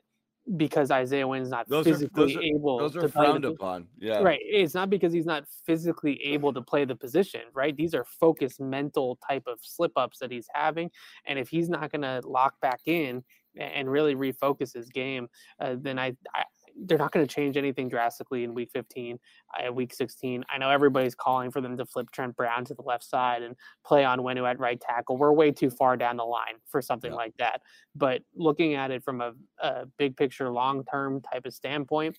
[0.57, 3.29] because Isaiah Wynn's not Those are- physically those are- able Those to are play the
[3.31, 3.87] frowned upon.
[3.97, 4.19] Yeah.
[4.21, 4.39] Right.
[4.43, 7.75] It's not because he's not physically able to play the position, right?
[7.75, 10.91] These are focused mental type of slip ups that he's having.
[11.25, 13.23] And if he's not going to lock back in
[13.57, 15.27] and really refocus his game,
[15.59, 16.43] uh, then I, I
[16.75, 19.19] they're not going to change anything drastically in week 15,
[19.67, 20.43] uh, week 16.
[20.49, 23.55] I know everybody's calling for them to flip Trent Brown to the left side and
[23.85, 25.17] play Onwenu at right tackle.
[25.17, 27.17] We're way too far down the line for something Yeah.
[27.17, 27.61] like that.
[27.95, 32.17] But looking at it from a, a big picture, long term type of standpoint,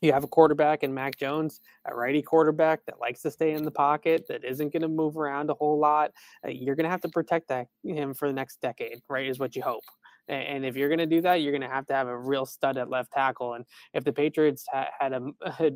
[0.00, 3.62] you have a quarterback in Mac Jones, a righty quarterback that likes to stay in
[3.64, 6.10] the pocket, that isn't going to move around a whole lot.
[6.44, 9.28] Uh, you're going to have to protect that him for the next decade, right?
[9.28, 9.84] Is what you hope.
[10.28, 12.46] And if you're going to do that, you're going to have to have a real
[12.46, 13.54] stud at left tackle.
[13.54, 15.20] And if the Patriots ha- had a,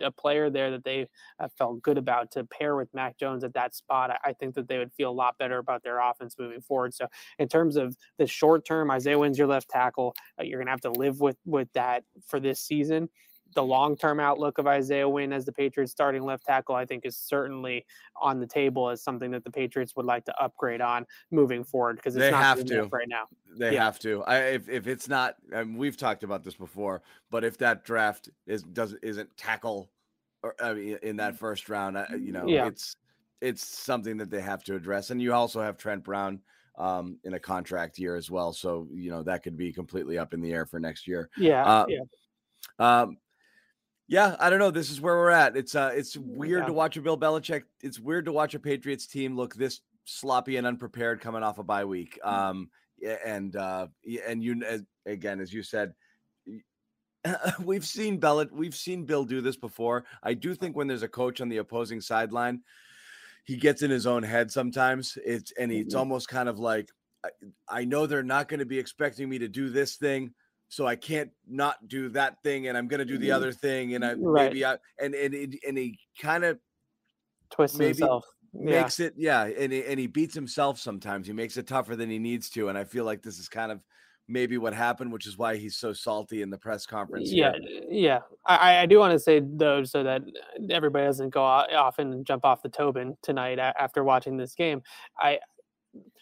[0.07, 1.09] a player there that they
[1.41, 4.55] uh, felt good about to pair with Mac Jones at that spot, I, I think
[4.55, 6.95] that they would feel a lot better about their offense moving forward.
[6.95, 7.07] So,
[7.39, 10.15] in terms of the short term, Isaiah Wynn's your left tackle.
[10.39, 13.09] Uh, you're going to have to live with with that for this season
[13.55, 17.07] the long term outlook of Isaiah Wynn as the Patriots starting left tackle, I think,
[17.07, 17.87] is certainly
[18.21, 21.97] on the table as something that the Patriots would like to upgrade on moving forward
[21.97, 22.89] because it's They not have to.
[22.93, 23.29] right now.
[23.57, 23.85] They Yeah.
[23.85, 24.23] have to.
[24.25, 28.29] I if if it's not, and we've talked about this before, but if that draft
[28.47, 29.91] is doesn't isn't tackle,
[30.43, 32.67] or I mean, in that first round, you know, Yeah.
[32.67, 32.97] it's
[33.41, 35.11] it's something that they have to address.
[35.11, 36.43] And you also have Trent Brown
[36.79, 40.35] um, in a contract year as well, so you know that could be completely up
[40.35, 41.31] in the air for next year.
[41.39, 42.01] Yeah, Uh, yeah,
[42.79, 43.19] Um,
[44.09, 44.71] yeah, I don't know.
[44.71, 45.57] This is where we're at.
[45.57, 46.66] It's uh, it's weird Yeah.
[46.66, 47.62] to watch a Bill Belichick.
[47.83, 51.64] It's weird to watch a Patriots team look this sloppy and unprepared coming off a
[51.64, 52.19] bye week.
[52.23, 52.71] Um,
[53.25, 53.88] and uh,
[54.27, 54.62] and you
[55.07, 55.95] again, as you said,
[57.64, 58.45] we've seen Bell.
[58.53, 60.05] We've seen Bill do this before.
[60.23, 62.62] I do think when there's a coach on the opposing sideline,
[63.45, 65.19] he gets in his own head sometimes.
[65.25, 65.99] It's and it's Mhm.
[65.99, 66.90] almost kind of like
[67.25, 67.31] I,
[67.69, 70.33] I know they're not going to be expecting me to do this thing,
[70.69, 73.35] so I can't not do that thing, and I'm going to do the Mhm.
[73.35, 74.45] other thing, and I Right.
[74.45, 75.35] maybe I and and
[75.67, 76.59] and he kind of
[77.51, 78.25] twists himself.
[78.53, 78.83] Yeah.
[78.83, 81.27] makes it yeah, and he, and he beats himself sometimes.
[81.27, 83.71] He makes it tougher than he needs to, and I feel like this is kind
[83.71, 83.81] of
[84.29, 87.31] maybe what happened, which is why he's so salty in the press conference.
[87.31, 87.83] Yeah, here.
[87.89, 88.19] yeah.
[88.45, 90.23] I, I- I do want to say though, so that
[90.71, 94.83] everybody doesn't go off and jump off the Tobin tonight after watching this game.
[95.21, 95.39] I,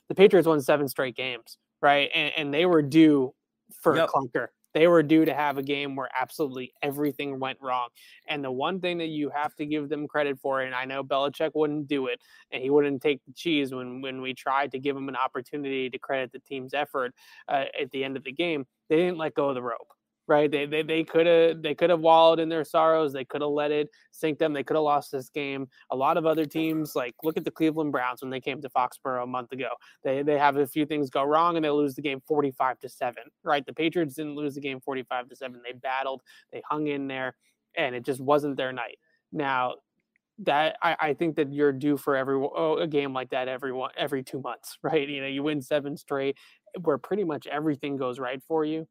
[0.08, 2.10] the Patriots won seven straight games, right?
[2.14, 3.32] And, and they were due
[3.80, 4.08] for Yep.
[4.08, 4.48] a clunker.
[4.72, 7.90] They were due to have a game where absolutely everything went wrong.
[8.26, 11.04] And the one thing that you have to give them credit for, and I know
[11.04, 14.80] Belichick wouldn't do it, and he wouldn't take the cheese when when we tried to
[14.80, 17.14] give him an opportunity to credit the team's effort
[17.48, 18.66] uh, at the end of the game.
[18.88, 19.92] They didn't let go of the rope
[20.26, 20.50] right?
[20.50, 23.12] They they they could have they could have wallowed in their sorrows.
[23.12, 24.52] They could have let it sink them.
[24.52, 25.68] They could have lost this game.
[25.90, 28.68] A lot of other teams, like look at the Cleveland Browns when they came to
[28.68, 29.68] Foxborough a month ago.
[30.02, 32.78] They they have a few things go wrong and they lose the game forty five
[32.80, 33.24] to seven.
[33.42, 33.64] Right?
[33.64, 35.60] The Patriots didn't lose the game forty five to seven.
[35.64, 36.22] They battled.
[36.52, 37.34] They hung in there,
[37.76, 38.98] and it just wasn't their night.
[39.32, 39.74] Now.
[40.40, 43.72] That I, I think that you're due for every oh, a game like that every
[43.72, 45.08] one every two months, right?
[45.08, 46.36] You know, you win seven straight,
[46.82, 48.88] where pretty much everything goes right for you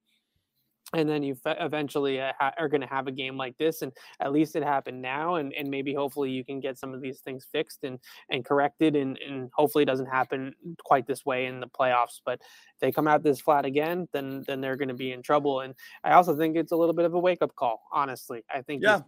[0.93, 4.31] and then you eventually uh, are going to have a game like this and at
[4.31, 7.47] least it happened now and, and maybe hopefully you can get some of these things
[7.51, 11.67] fixed and and corrected and, and hopefully it doesn't happen quite this way in the
[11.67, 15.11] playoffs but if they come out this flat again then then they're going to be
[15.11, 18.43] in trouble and i also think it's a little bit of a wake-up call honestly
[18.53, 19.01] i think Yeah.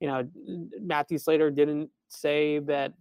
[0.00, 0.28] you know
[0.80, 2.92] matthew slater didn't say that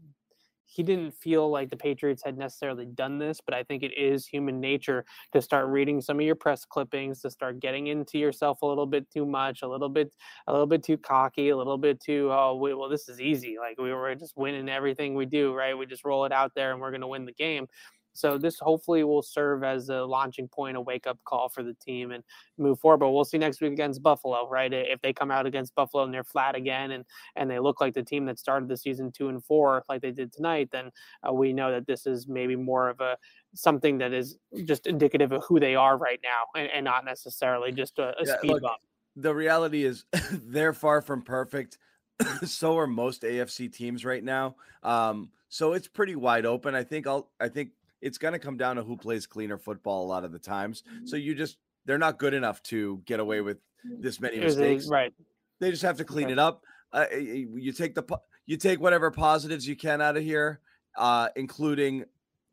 [0.74, 4.26] he didn't feel like the Patriots had necessarily done this, but I think it is
[4.26, 8.62] human nature to start reading some of your press clippings, to start getting into yourself
[8.62, 10.12] a little bit too much, a little bit,
[10.48, 13.58] a little bit too cocky, a little bit too, oh, we, well, this is easy.
[13.60, 15.78] Like we were just winning everything we do, right?
[15.78, 17.68] We just roll it out there and we're going to win the game.
[18.14, 21.74] So this hopefully will serve as a launching point, a wake up call for the
[21.74, 22.24] team and
[22.58, 23.00] move forward.
[23.00, 24.72] But we'll see next week against Buffalo, right?
[24.72, 27.94] If they come out against Buffalo and they're flat again and and they look like
[27.94, 30.92] the team that started the season two and four like they did tonight, then
[31.28, 33.18] uh, we know that this is maybe more of a
[33.56, 37.72] something that is just indicative of who they are right now and, and not necessarily
[37.72, 38.82] just a, a yeah, speed look, bump.
[39.16, 41.78] The reality is they're far from perfect.
[42.46, 44.56] so are most AFC teams right now.
[44.82, 46.76] Um, so it's pretty wide open.
[46.76, 47.72] I think I'll I think
[48.04, 50.84] it's gonna come down to who plays cleaner football a lot of the times.
[51.06, 54.88] So you just they're not good enough to get away with this many mistakes.
[54.88, 55.14] Right.
[55.60, 56.64] They just have to clean it up.
[56.92, 58.04] Uh, you take the
[58.46, 60.60] you take whatever positives you can out of here,
[60.98, 62.06] uh, including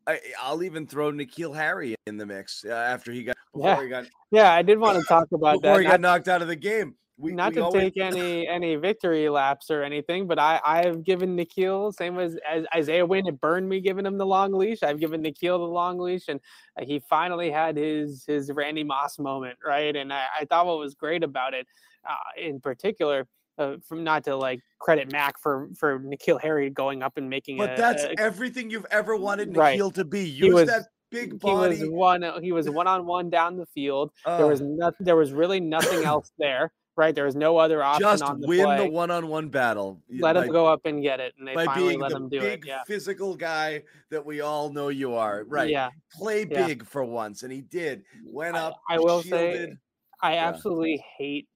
[0.07, 3.81] I, will even throw N'Keal Harry in the mix uh, after he got yeah.
[3.81, 5.83] He got, yeah, I did want to talk about that before that.
[5.83, 6.95] he got knocked out of the game.
[7.21, 7.83] We, not we to always...
[7.83, 12.65] take any any victory laps or anything, but I I've given N'Keal same as, as
[12.75, 13.27] Isaiah Wynn.
[13.27, 14.83] It burned me giving him the long leash.
[14.83, 16.39] I've given N'Keal the long leash, and
[16.79, 19.95] uh, he finally had his his Randy Moss moment, right?
[19.95, 21.67] And I, I thought what was great about it,
[22.09, 27.03] uh, in particular uh, from not to like credit Mac for for N'Keal Harry going
[27.03, 27.57] up and making.
[27.57, 29.93] But a, that's a, everything you've ever wanted N'Keal right.
[29.95, 30.27] to be.
[30.27, 31.75] Use was, that big body.
[31.75, 32.23] He was one.
[32.41, 34.11] He was one on one down the field.
[34.25, 35.05] Uh, there was nothing.
[35.05, 36.71] There was really nothing else there.
[36.97, 38.01] Right, there was no other option.
[38.01, 38.85] Just on the win play.
[38.85, 40.01] the one-on-one battle.
[40.09, 42.29] Let him go up and get it, and they by finally being let the him
[42.29, 42.67] do big it.
[42.67, 42.83] Yeah.
[42.85, 45.43] physical guy that we all know you are.
[45.43, 45.69] Mm, right.
[45.69, 45.89] Yeah.
[46.13, 46.85] Play big yeah.
[46.85, 47.99] for once, and he did.
[47.99, 48.73] Mm, Went up.
[48.89, 49.69] I, I will shielded.
[49.69, 49.77] say,
[50.21, 50.49] I yeah.
[50.49, 51.47] absolutely hate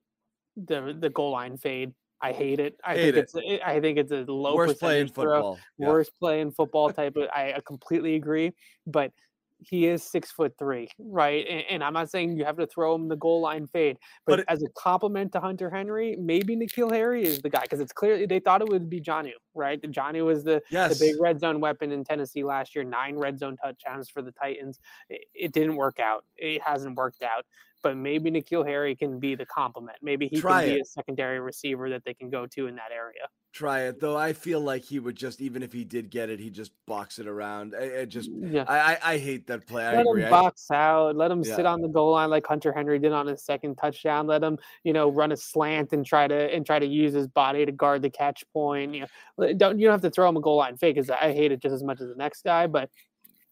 [0.55, 1.93] the the goal line fade.
[2.21, 2.79] I hate it.
[2.83, 3.29] I hate think it.
[3.33, 5.59] it's I think it's a low worst play in throw, football.
[5.77, 5.87] Yeah.
[5.89, 7.27] Worst play in football type of.
[7.29, 8.53] I completely agree,
[8.87, 9.11] but
[9.59, 11.45] he is six foot three, right?
[11.47, 14.33] And, and, I'm not saying you have to throw him the goal line fade, but,
[14.33, 17.79] but it, as a complement to Hunter Henry, maybe N'Keal Harry is the guy because
[17.79, 19.81] it's clearly they thought it would be Jonnu, right?
[19.81, 20.97] Jonnu was the yes.
[20.97, 24.31] the big red zone weapon in Tennessee last year, nine red zone touchdowns for the
[24.31, 24.79] Titans.
[25.09, 26.25] It, it didn't work out.
[26.37, 27.45] It hasn't worked out
[27.85, 29.99] but maybe N'Keal Harry can be the complement.
[30.01, 32.91] Maybe he Try can be a secondary receiver that they can go to in that
[32.91, 33.27] area.
[33.53, 34.17] Try it though.
[34.17, 37.19] I feel like he would just, even if he did get it, he just box
[37.19, 37.75] it around.
[37.79, 38.65] I, I just, mm, yeah.
[38.67, 39.83] I, I, I, hate that play.
[39.83, 40.23] Let I agree.
[40.23, 41.15] him box out.
[41.15, 41.55] Let him Yeah.
[41.57, 44.25] sit on the goal line like Hunter Henry did on his second touchdown.
[44.25, 47.27] Let him, you know, run a slant and try to and try to use his
[47.27, 48.95] body to guard the catch point.
[48.95, 51.33] You know, don't you don't have to throw him a goal line fake because I
[51.33, 52.89] hate it just as much as the next guy, but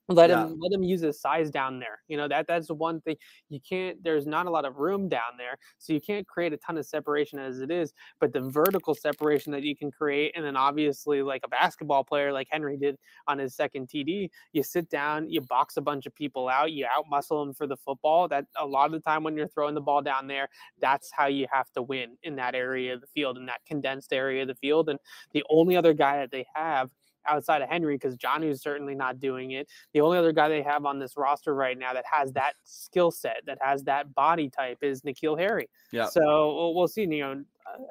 [0.10, 0.48] let Yeah.
[0.48, 3.16] him let him use his size down there you know that that's the one thing
[3.50, 6.58] you can't there's not a lot of room down there so you can't create a
[6.58, 10.44] ton of separation as it is but the vertical separation that you can create and
[10.46, 12.98] then obviously like a basketball player like henry did
[13.28, 16.86] on his second td you sit down you box a bunch of people out you
[16.86, 19.74] out muscle them for the football that a lot of the time when you're throwing
[19.76, 20.50] the ball down there
[20.80, 24.12] that's how you have to win in that area of the field in that condensed
[24.12, 25.00] area of the field and
[25.32, 26.90] the only other guy that they have
[27.28, 29.70] outside of Henry because Jonnu's certainly not doing it.
[29.94, 33.12] The only other guy they have on this roster right now that has that skill
[33.12, 35.70] set, that has that body type, is N'Keal Harry.
[35.92, 36.08] Yeah.
[36.08, 37.02] So we'll see.
[37.02, 37.44] You know,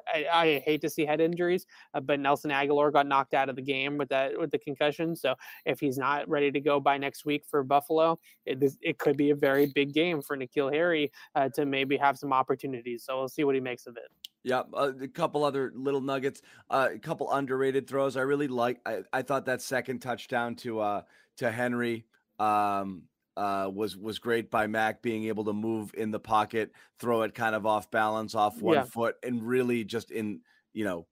[0.07, 3.55] I, I hate to see head injuries, uh, but Nelson Agholor got knocked out of
[3.55, 5.15] the game with that with the concussion.
[5.15, 9.17] So if he's not ready to go by next week for Buffalo, it, it could
[9.17, 13.03] be a very big game for N'Keal Harry uh, to maybe have some opportunities.
[13.03, 14.09] So we'll see what he makes of it.
[14.43, 18.17] Yeah, uh, a couple other little nuggets, uh, a couple underrated throws.
[18.17, 18.81] I really like.
[18.85, 21.01] I, I thought that second touchdown to uh
[21.37, 22.05] to Henry
[22.39, 23.03] um
[23.37, 27.33] uh was was great by Mac being able to move in the pocket, throw it
[27.35, 28.83] kind of off balance, off one Yeah.
[28.83, 30.41] foot, and really just in
[30.73, 31.07] you know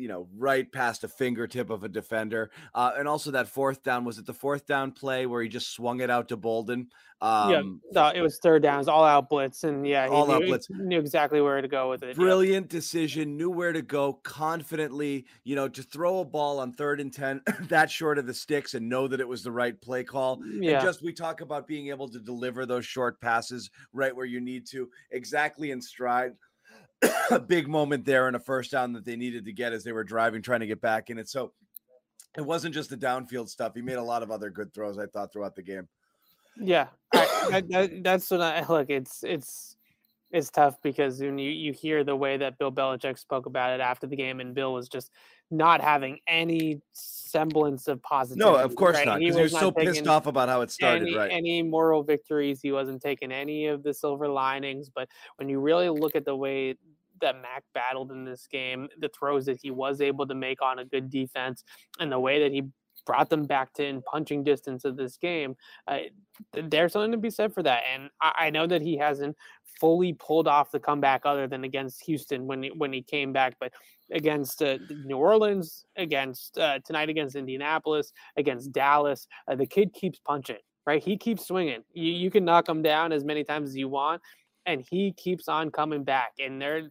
[0.00, 2.50] you know, right past a fingertip of a defender.
[2.74, 5.72] Uh, and also that fourth down was it the fourth down play where he just
[5.72, 6.88] swung it out to Bolden?
[7.22, 10.32] yeah, Um, no, it was third downs, all out blitz, and yeah, he All knew,
[10.32, 10.68] out blitz.
[10.70, 12.08] knew exactly where to go with it.
[12.08, 12.14] yeah.
[12.14, 16.98] brilliant decision, knew where to go confidently, you know, to throw a ball on third
[16.98, 20.02] and 10 that short of the sticks and know that it was the right play
[20.02, 20.40] call.
[20.46, 20.78] Yeah.
[20.78, 24.40] And just we talk about being able to deliver those short passes right where you
[24.40, 26.32] need to, exactly in stride.
[27.30, 29.92] a big moment there and a first down that they needed to get as they
[29.92, 31.28] were driving, trying to get back in it.
[31.28, 31.52] So
[32.36, 33.74] it wasn't just the downfield stuff.
[33.74, 35.88] He made a lot of other good throws, I thought, throughout the game.
[36.56, 38.90] Yeah, I, that, that's what I look.
[38.90, 39.76] It's it's
[40.30, 43.80] it's tough because when you you hear the way that Bill Belichick spoke about it
[43.80, 45.10] after the game, and Bill was just
[45.50, 48.52] not having any semblance of positivity.
[48.52, 49.06] No, of course right?
[49.06, 49.20] not.
[49.20, 51.30] He Because he was was so pissed off about how it started, any, right?
[51.32, 52.60] any moral victories.
[52.62, 54.88] He wasn't taking any of the silver linings.
[54.94, 56.76] But when you really look at the way
[57.20, 60.78] that Mac battled in this game, the throws that he was able to make on
[60.78, 61.64] a good defense,
[61.98, 62.64] and the way that he
[63.06, 65.56] brought them back to in punching distance of this game.
[65.86, 65.98] Uh,
[66.54, 67.82] there's something to be said for that.
[67.92, 69.36] And I, I, know that he hasn't
[69.80, 73.56] fully pulled off the comeback other than against Houston when he, when he came back,
[73.60, 73.72] but
[74.12, 80.18] against uh, New Orleans, against uh, tonight against Indianapolis, against Dallas, uh, the kid keeps
[80.18, 80.58] punching.
[80.86, 81.82] Right, he keeps swinging.
[81.92, 84.22] You, you can knock him down as many times as you want,
[84.64, 86.32] and he keeps on coming back.
[86.42, 86.90] And there,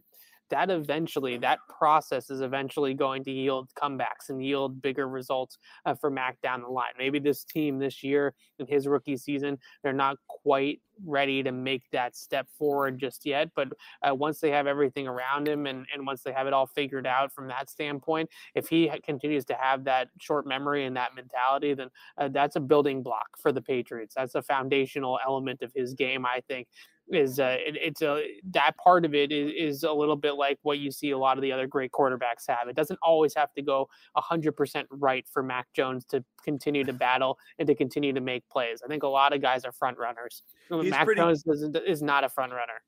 [0.50, 5.94] that eventually, that process is eventually going to yield comebacks and yield bigger results uh,
[5.94, 6.92] for Mac down the line.
[6.98, 11.82] Maybe this team this year in his rookie season, they're not quite ready to make
[11.92, 13.48] that step forward just yet.
[13.56, 13.68] But
[14.02, 17.06] uh, once they have everything around him and, and once they have it all figured
[17.06, 21.74] out from that standpoint, if he continues to have that short memory and that mentality,
[21.74, 21.88] then
[22.18, 24.14] uh, that's a building block for the Patriots.
[24.14, 26.68] That's a foundational element of his game, I think,
[27.10, 30.58] is uh, it, it's a that part of it is, is a little bit like
[30.62, 32.68] what you see a lot of the other great quarterbacks have.
[32.68, 36.92] It doesn't always have to go hundred percent right for Mac Jones to continue to
[36.92, 38.80] battle and to continue to make plays.
[38.84, 40.42] I think a lot of guys are front runners.
[40.68, 42.80] He's Mac pretty, Jones is not a front runner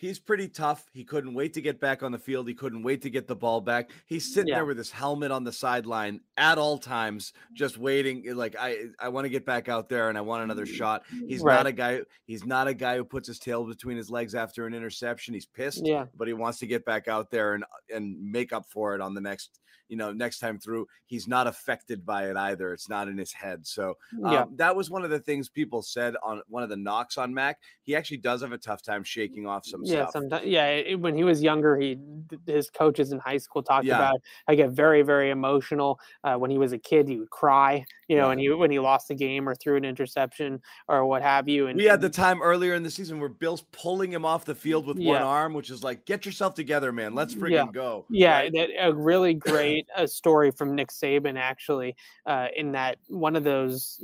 [0.00, 0.86] he's pretty tough.
[0.94, 2.48] He couldn't wait to get back on the field.
[2.48, 3.90] He couldn't wait to get the ball back.
[4.06, 4.56] He's sitting yeah.
[4.56, 8.24] there with his helmet on the sideline at all times, just waiting.
[8.26, 11.02] Eh, like I, I want to get back out there and I want another shot.
[11.28, 11.54] He's right.
[11.54, 12.00] not a guy.
[12.24, 15.34] He's not a guy who puts his tail between his legs after an interception.
[15.34, 16.06] He's pissed, yeah.
[16.16, 19.12] but he wants to get back out there and and make up for it on
[19.12, 19.60] the next
[19.90, 22.72] you know, next time through, he's not affected by it either.
[22.72, 23.66] It's not in his head.
[23.66, 24.44] So um, yeah.
[24.54, 27.58] that was one of the things people said on one of the knocks on Mac.
[27.82, 30.12] He actually does have a tough time shaking off some yeah, stuff.
[30.12, 31.98] Sometimes, yeah, it, when he was younger, he
[32.46, 33.96] his coaches in high school talked yeah.
[33.96, 35.98] about I get very very emotional.
[36.22, 37.84] Uh, when he was a kid, he would cry.
[38.06, 38.32] You know, yeah.
[38.32, 41.66] and he when he lost a game or threw an interception or what have you.
[41.66, 44.54] And we had the time earlier in the season where Bill's pulling him off the
[44.54, 47.14] field with one arm, which is like, get yourself together, man.
[47.14, 48.06] Let's freaking go.
[48.08, 48.70] Yeah, right?
[48.78, 54.02] a really great a story from Nick Saban actually uh, in that one of those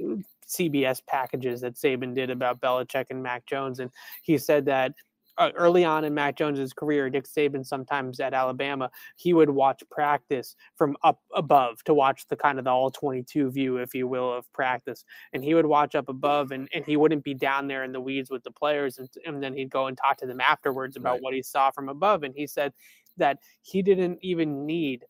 [0.48, 3.90] CBS packages that Saban did about Belichick and Mac Jones, and
[4.22, 4.92] he said that
[5.38, 9.82] uh, early on in Mac Jones's career, Nick Saban sometimes at Alabama, he would watch
[9.90, 14.08] practice from up above to watch the kind of the all 22 view, if you
[14.08, 15.04] will, of practice.
[15.32, 18.00] And he would watch up above and, and he wouldn't be down there in the
[18.00, 18.98] weeds with the players.
[18.98, 21.22] And, and then he'd go and talk to them afterwards about right.
[21.22, 22.22] what he saw from above.
[22.22, 22.72] And he said
[23.18, 25.04] that he didn't even need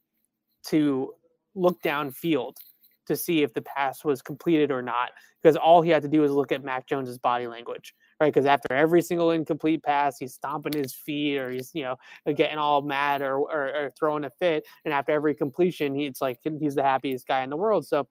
[0.66, 1.14] to
[1.54, 2.54] look downfield
[3.06, 5.10] to see if the pass was completed or not,
[5.42, 8.32] because all he had to do was look at Mac Jones's body language, right?
[8.32, 11.96] Because after every single incomplete pass, he's stomping his feet or he's you know
[12.34, 16.20] getting all mad or, or, or throwing a fit, and after every completion, he, it's
[16.20, 17.86] like he's the happiest guy in the world.
[17.86, 18.08] So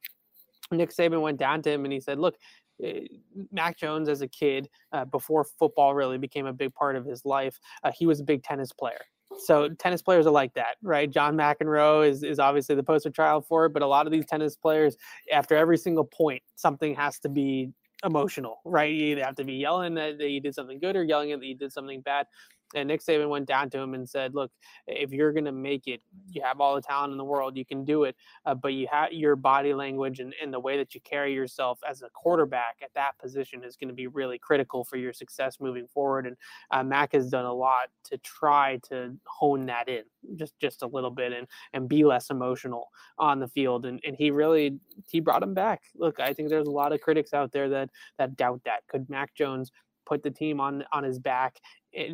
[0.71, 2.35] Nick Saban went down to him and he said, "Look."
[2.83, 3.07] Eh,
[3.53, 7.23] Mac Jones, as a kid, uh, before football really became a big part of his
[7.23, 8.99] life, uh, he was a big tennis player
[9.39, 11.09] so tennis players are like that, right?
[11.09, 14.25] John McEnroe is, is obviously the poster child for it, but a lot of these
[14.25, 14.95] tennis players,
[15.31, 17.71] after every single point, something has to be
[18.03, 18.93] emotional, right?
[18.93, 21.71] You have to be yelling that you did something good or yelling that you did
[21.71, 22.27] something bad.
[22.75, 24.51] And Nick Saban went down to him and said, "Look,
[24.87, 27.57] if you're going to make it, you have all the talent in the world.
[27.57, 28.15] You can do it,
[28.45, 31.79] uh, but you have your body language and, and the way that you carry yourself
[31.87, 35.59] as a quarterback at that position is going to be really critical for your success
[35.59, 36.37] moving forward." And
[36.71, 40.03] uh, Mac has done a lot to try to hone that in
[40.35, 43.85] just just a little bit and and be less emotional on the field.
[43.85, 45.83] And and he really he brought him back.
[45.95, 49.09] Look, I think there's a lot of critics out there that that doubt that could
[49.09, 49.71] Mac Jones
[50.05, 51.59] put the team on on his back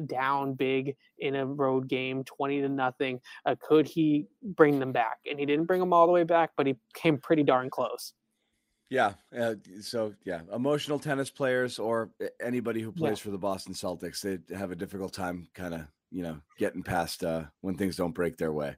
[0.06, 5.18] down big in a road game 20 to nothing uh, could he bring them back
[5.30, 8.14] and he didn't bring them all the way back but he came pretty darn close
[8.90, 12.12] yeah uh, so yeah emotional tennis players or
[12.42, 13.24] anybody who plays yeah.
[13.24, 17.24] for the boston celtics they have a difficult time kind of you know getting past
[17.24, 18.76] uh, when things don't break their way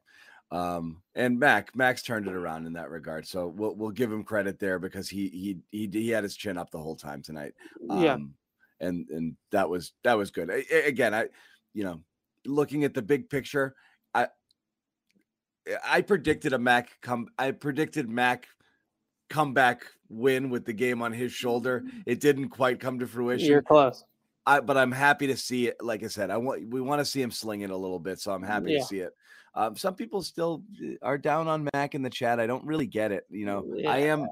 [0.52, 3.26] um, and Mac, Max turned it around in that regard.
[3.26, 6.60] So we'll we'll give him credit there because he he he he had his chin
[6.60, 7.56] up the whole time tonight.
[7.90, 8.18] Um, yeah
[8.84, 10.52] and and that was that was good.
[10.52, 11.28] I, again, I
[11.74, 12.02] you know,
[12.46, 13.76] looking at the big picture,
[14.14, 14.28] I
[15.86, 17.28] I predicted a Mac come.
[17.38, 18.48] I predicted Mac
[19.30, 21.84] comeback win with the game on his shoulder.
[22.06, 23.48] It didn't quite come to fruition.
[23.48, 24.04] You're close.
[24.46, 25.78] I, but I'm happy to see it.
[25.82, 28.20] Like I said, I want we want to see him sling it a little bit,
[28.20, 28.80] so I'm happy yeah.
[28.80, 29.14] to see it.
[29.56, 32.40] Um, some people still uh, are down on Mac in the chat.
[32.40, 33.26] I don't really get it.
[33.30, 34.28] You know, yeah, I am.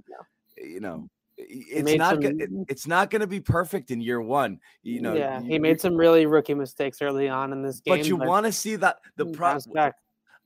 [0.58, 1.08] You know,
[1.52, 4.60] it's not some, gonna, it's not going to be perfect in year one.
[4.84, 7.98] You know, yeah, he made some really rookie mistakes early on in this game.
[7.98, 9.92] But you want to see that the problem.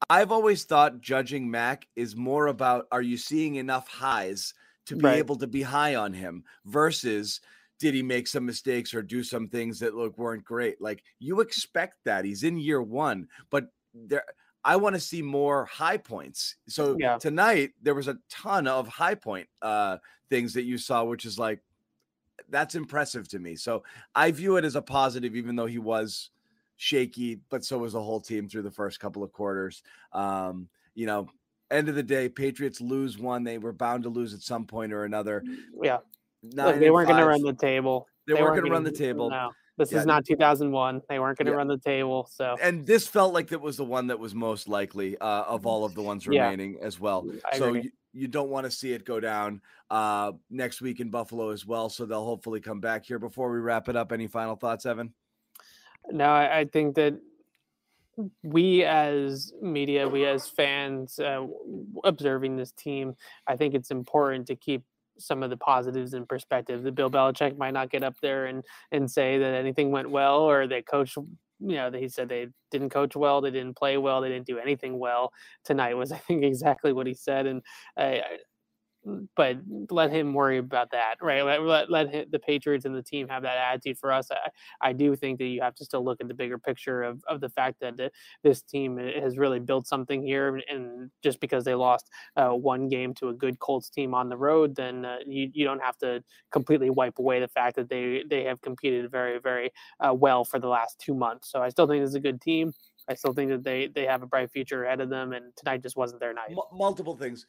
[0.10, 4.54] I've always thought judging Mac is more about are you seeing enough highs
[4.88, 5.18] to be right.
[5.18, 7.42] able to be high on him versus
[7.80, 10.82] did he make some mistakes or do some things that look weren't great?
[10.82, 14.24] Like you expect that he's in year one, but there
[14.64, 16.56] I want to see more high points.
[16.68, 17.18] So Yeah.
[17.18, 19.98] tonight there was a ton of high point uh
[20.30, 21.60] things that you saw, which is like
[22.50, 23.56] that's impressive to me.
[23.56, 26.30] So I view it as a positive, even though he was
[26.78, 29.84] shaky, but so was the whole team through the first couple of quarters.
[30.12, 31.30] Um, you know,
[31.72, 33.44] end of the day, Patriots lose one.
[33.44, 35.44] They were bound to lose at some point or another.
[35.82, 36.00] Yeah.
[36.44, 38.08] Look, they weren't going to run the table.
[38.28, 39.30] They weren't weren't gonna run the table.
[39.30, 40.00] No, this Yeah.
[40.00, 41.02] is not 2001.
[41.10, 41.58] They weren't going to Yeah.
[41.58, 42.28] run the table.
[42.32, 45.66] So and this felt like that was the one that was most likely uh, of
[45.66, 46.44] all of the ones Yeah.
[46.44, 47.28] remaining as well.
[47.52, 47.92] I so agree.
[48.16, 51.90] You, don't want to see it go down uh, next week in Buffalo as well.
[51.90, 53.20] So they'll hopefully come back here.
[53.20, 55.14] Before we wrap it up, any final thoughts, Evan?
[56.12, 57.20] No, I, I think that
[58.44, 61.46] we as media, we as fans uh,
[62.04, 63.16] observing this team,
[63.48, 64.84] I think it's important to keep
[65.18, 66.84] some of the positives in perspective.
[66.84, 70.40] That Bill Belichick might not get up there and and say that anything went well
[70.40, 71.18] or that coach.
[71.60, 74.60] You know, he said they didn't coach well, they didn't play well, they didn't do
[74.60, 75.32] anything well
[75.64, 75.94] tonight.
[75.96, 77.62] Was I think exactly what he said, and
[77.98, 78.22] I-
[79.36, 79.58] but
[79.92, 81.44] let him worry about that, right?
[81.46, 83.98] Let let, let hi- the Patriots and the team have that attitude.
[84.00, 84.50] For us, I,
[84.90, 87.40] I do think that you have to still look at the bigger picture of, of
[87.42, 88.12] the fact that the,
[88.44, 93.14] this team has really built something here, and- just because they lost uh, one game
[93.16, 96.24] to a good Colts team on the road, then uh, you you don't have to
[96.52, 100.60] completely wipe away the fact that they they have competed very very uh, well for
[100.60, 101.52] the last two months.
[101.52, 102.74] So I still think it's a good team.
[103.08, 105.82] I still think that they they have a bright future ahead of them, and tonight
[105.84, 106.52] just wasn't their night.
[106.52, 107.46] Mu- multiple things.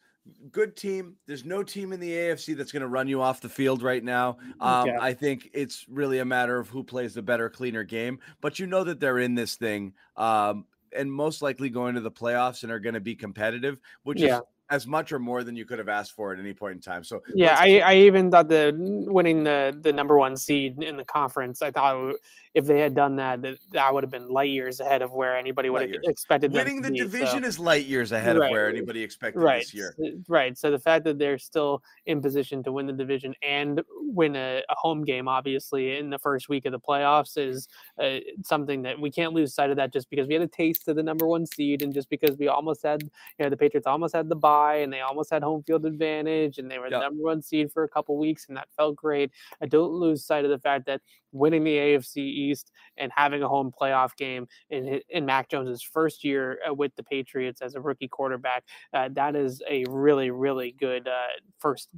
[0.51, 1.15] Good team.
[1.25, 4.03] There's no team in the AFC that's going to run you off the field right
[4.03, 4.37] now.
[4.59, 4.97] Um, Yeah.
[5.01, 8.19] I think it's really a matter of who plays the better, cleaner game.
[8.41, 12.11] But you know that they're in this thing, um, and most likely going to the
[12.11, 14.37] playoffs and are going to be competitive, which Yeah.
[14.39, 16.81] is as much or more than you could have asked for at any point in
[16.81, 17.01] time.
[17.01, 18.73] So Yeah, I, I even thought the
[19.07, 21.61] winning the the number one seed in the conference.
[21.61, 22.15] I thought
[22.57, 25.37] if they had done that, that, that would have been light years ahead of where
[25.37, 26.51] anybody would have expected.
[26.51, 29.59] them winning the be, so- division is light years ahead of where anybody expected right,
[29.59, 29.95] this year.
[30.27, 30.57] right.
[30.57, 34.63] So the fact that they're still in position to win the division and win a,
[34.69, 37.67] a home game, obviously in the first week of the playoffs, is
[38.01, 39.77] uh, something that we can't lose sight of.
[39.77, 42.37] That just because we had a taste of the number one seed, and just because
[42.39, 45.43] we almost had, you know, the Patriots almost had the bye, and they almost had
[45.43, 46.93] home field advantage, and they were Yep.
[46.93, 49.29] the number one seed for a couple weeks, and that felt great.
[49.61, 51.01] I don't lose sight of the fact that
[51.33, 52.17] winning the AFC
[52.49, 56.95] East and having a home playoff game in in Mac Jones's first year uh, with
[56.95, 61.27] the Patriots as a rookie quarterback, uh, that is a really really good uh,
[61.59, 61.89] first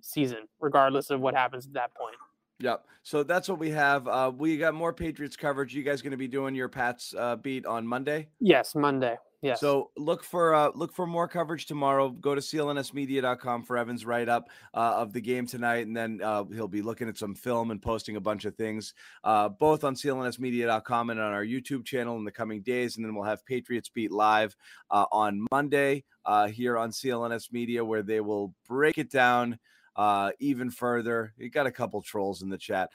[0.00, 2.16] season, regardless of what happens at that point.
[2.60, 2.84] Yep.
[3.02, 4.08] So that's what we have.
[4.08, 5.74] Uh, we got more Patriots coverage.
[5.74, 8.28] You guys going to be doing your Pats uh, beat on Monday?
[8.40, 9.16] Yes, Monday.
[9.40, 9.60] Yes.
[9.60, 12.08] So look for uh, look for more coverage tomorrow.
[12.08, 16.44] Go to clnsmedia.com for Evan's write up uh, of the game tonight, and then uh,
[16.44, 19.94] he'll be looking at some film and posting a bunch of things, uh, both on
[19.94, 22.96] clnsmedia.com and on our YouTube channel in the coming days.
[22.96, 24.56] And then we'll have Patriots Beat live
[24.90, 29.56] uh, on Monday uh, here on CLNS Media, where they will break it down
[29.94, 31.32] uh, even further.
[31.36, 32.90] You got a couple trolls in the chat.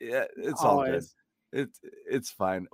[0.00, 0.88] Yeah, it's all good.
[0.88, 1.14] Always.
[1.52, 1.78] It's
[2.10, 2.66] it's fine.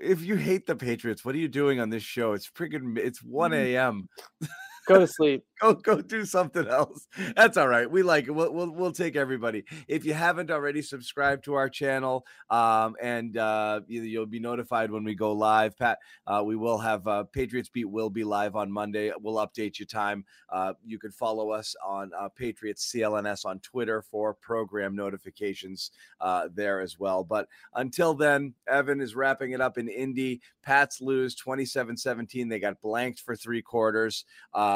[0.00, 2.32] If you hate the Patriots, what are you doing on this show?
[2.32, 3.54] It's freaking it's 1 Mm.
[3.74, 4.08] a.m.
[4.86, 5.44] Go to sleep.
[5.60, 7.06] Go go do something else.
[7.36, 7.88] That's all right.
[7.88, 8.32] We like it.
[8.32, 9.64] We'll, we'll we'll take everybody.
[9.86, 14.90] If you haven't already subscribed to our channel, um, and uh, you, you'll be notified
[14.90, 15.78] when we go live.
[15.78, 19.12] Pat, uh, we will have uh, Patriots Beat will be live on Monday.
[19.20, 20.24] We'll update you time.
[20.52, 26.48] Uh, you can follow us on uh, Patriots CLNS on Twitter for program notifications uh,
[26.52, 27.22] there as well.
[27.22, 30.40] But until then, Evan is wrapping it up in Indy.
[30.64, 32.48] Pats lose 27 17.
[32.48, 34.24] They got blanked for three quarters.
[34.52, 34.73] Uh,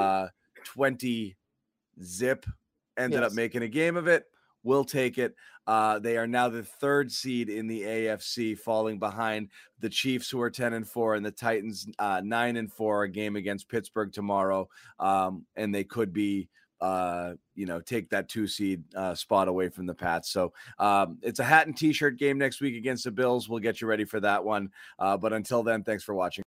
[0.64, 1.36] 20
[2.02, 2.46] zip
[2.96, 4.24] ended up making a game of it.
[4.64, 5.34] We'll take it.
[5.66, 10.40] Uh, they are now the third seed in the AFC, falling behind the Chiefs, who
[10.40, 14.12] are 10 and 4, and the Titans, uh, 9 and 4, a game against Pittsburgh
[14.12, 14.68] tomorrow.
[14.98, 16.48] Um, and they could be
[16.80, 21.18] uh you know take that two seed uh spot away from the pats so um
[21.22, 24.04] it's a hat and t-shirt game next week against the bills we'll get you ready
[24.04, 24.70] for that one
[25.00, 26.44] uh but until then thanks for watching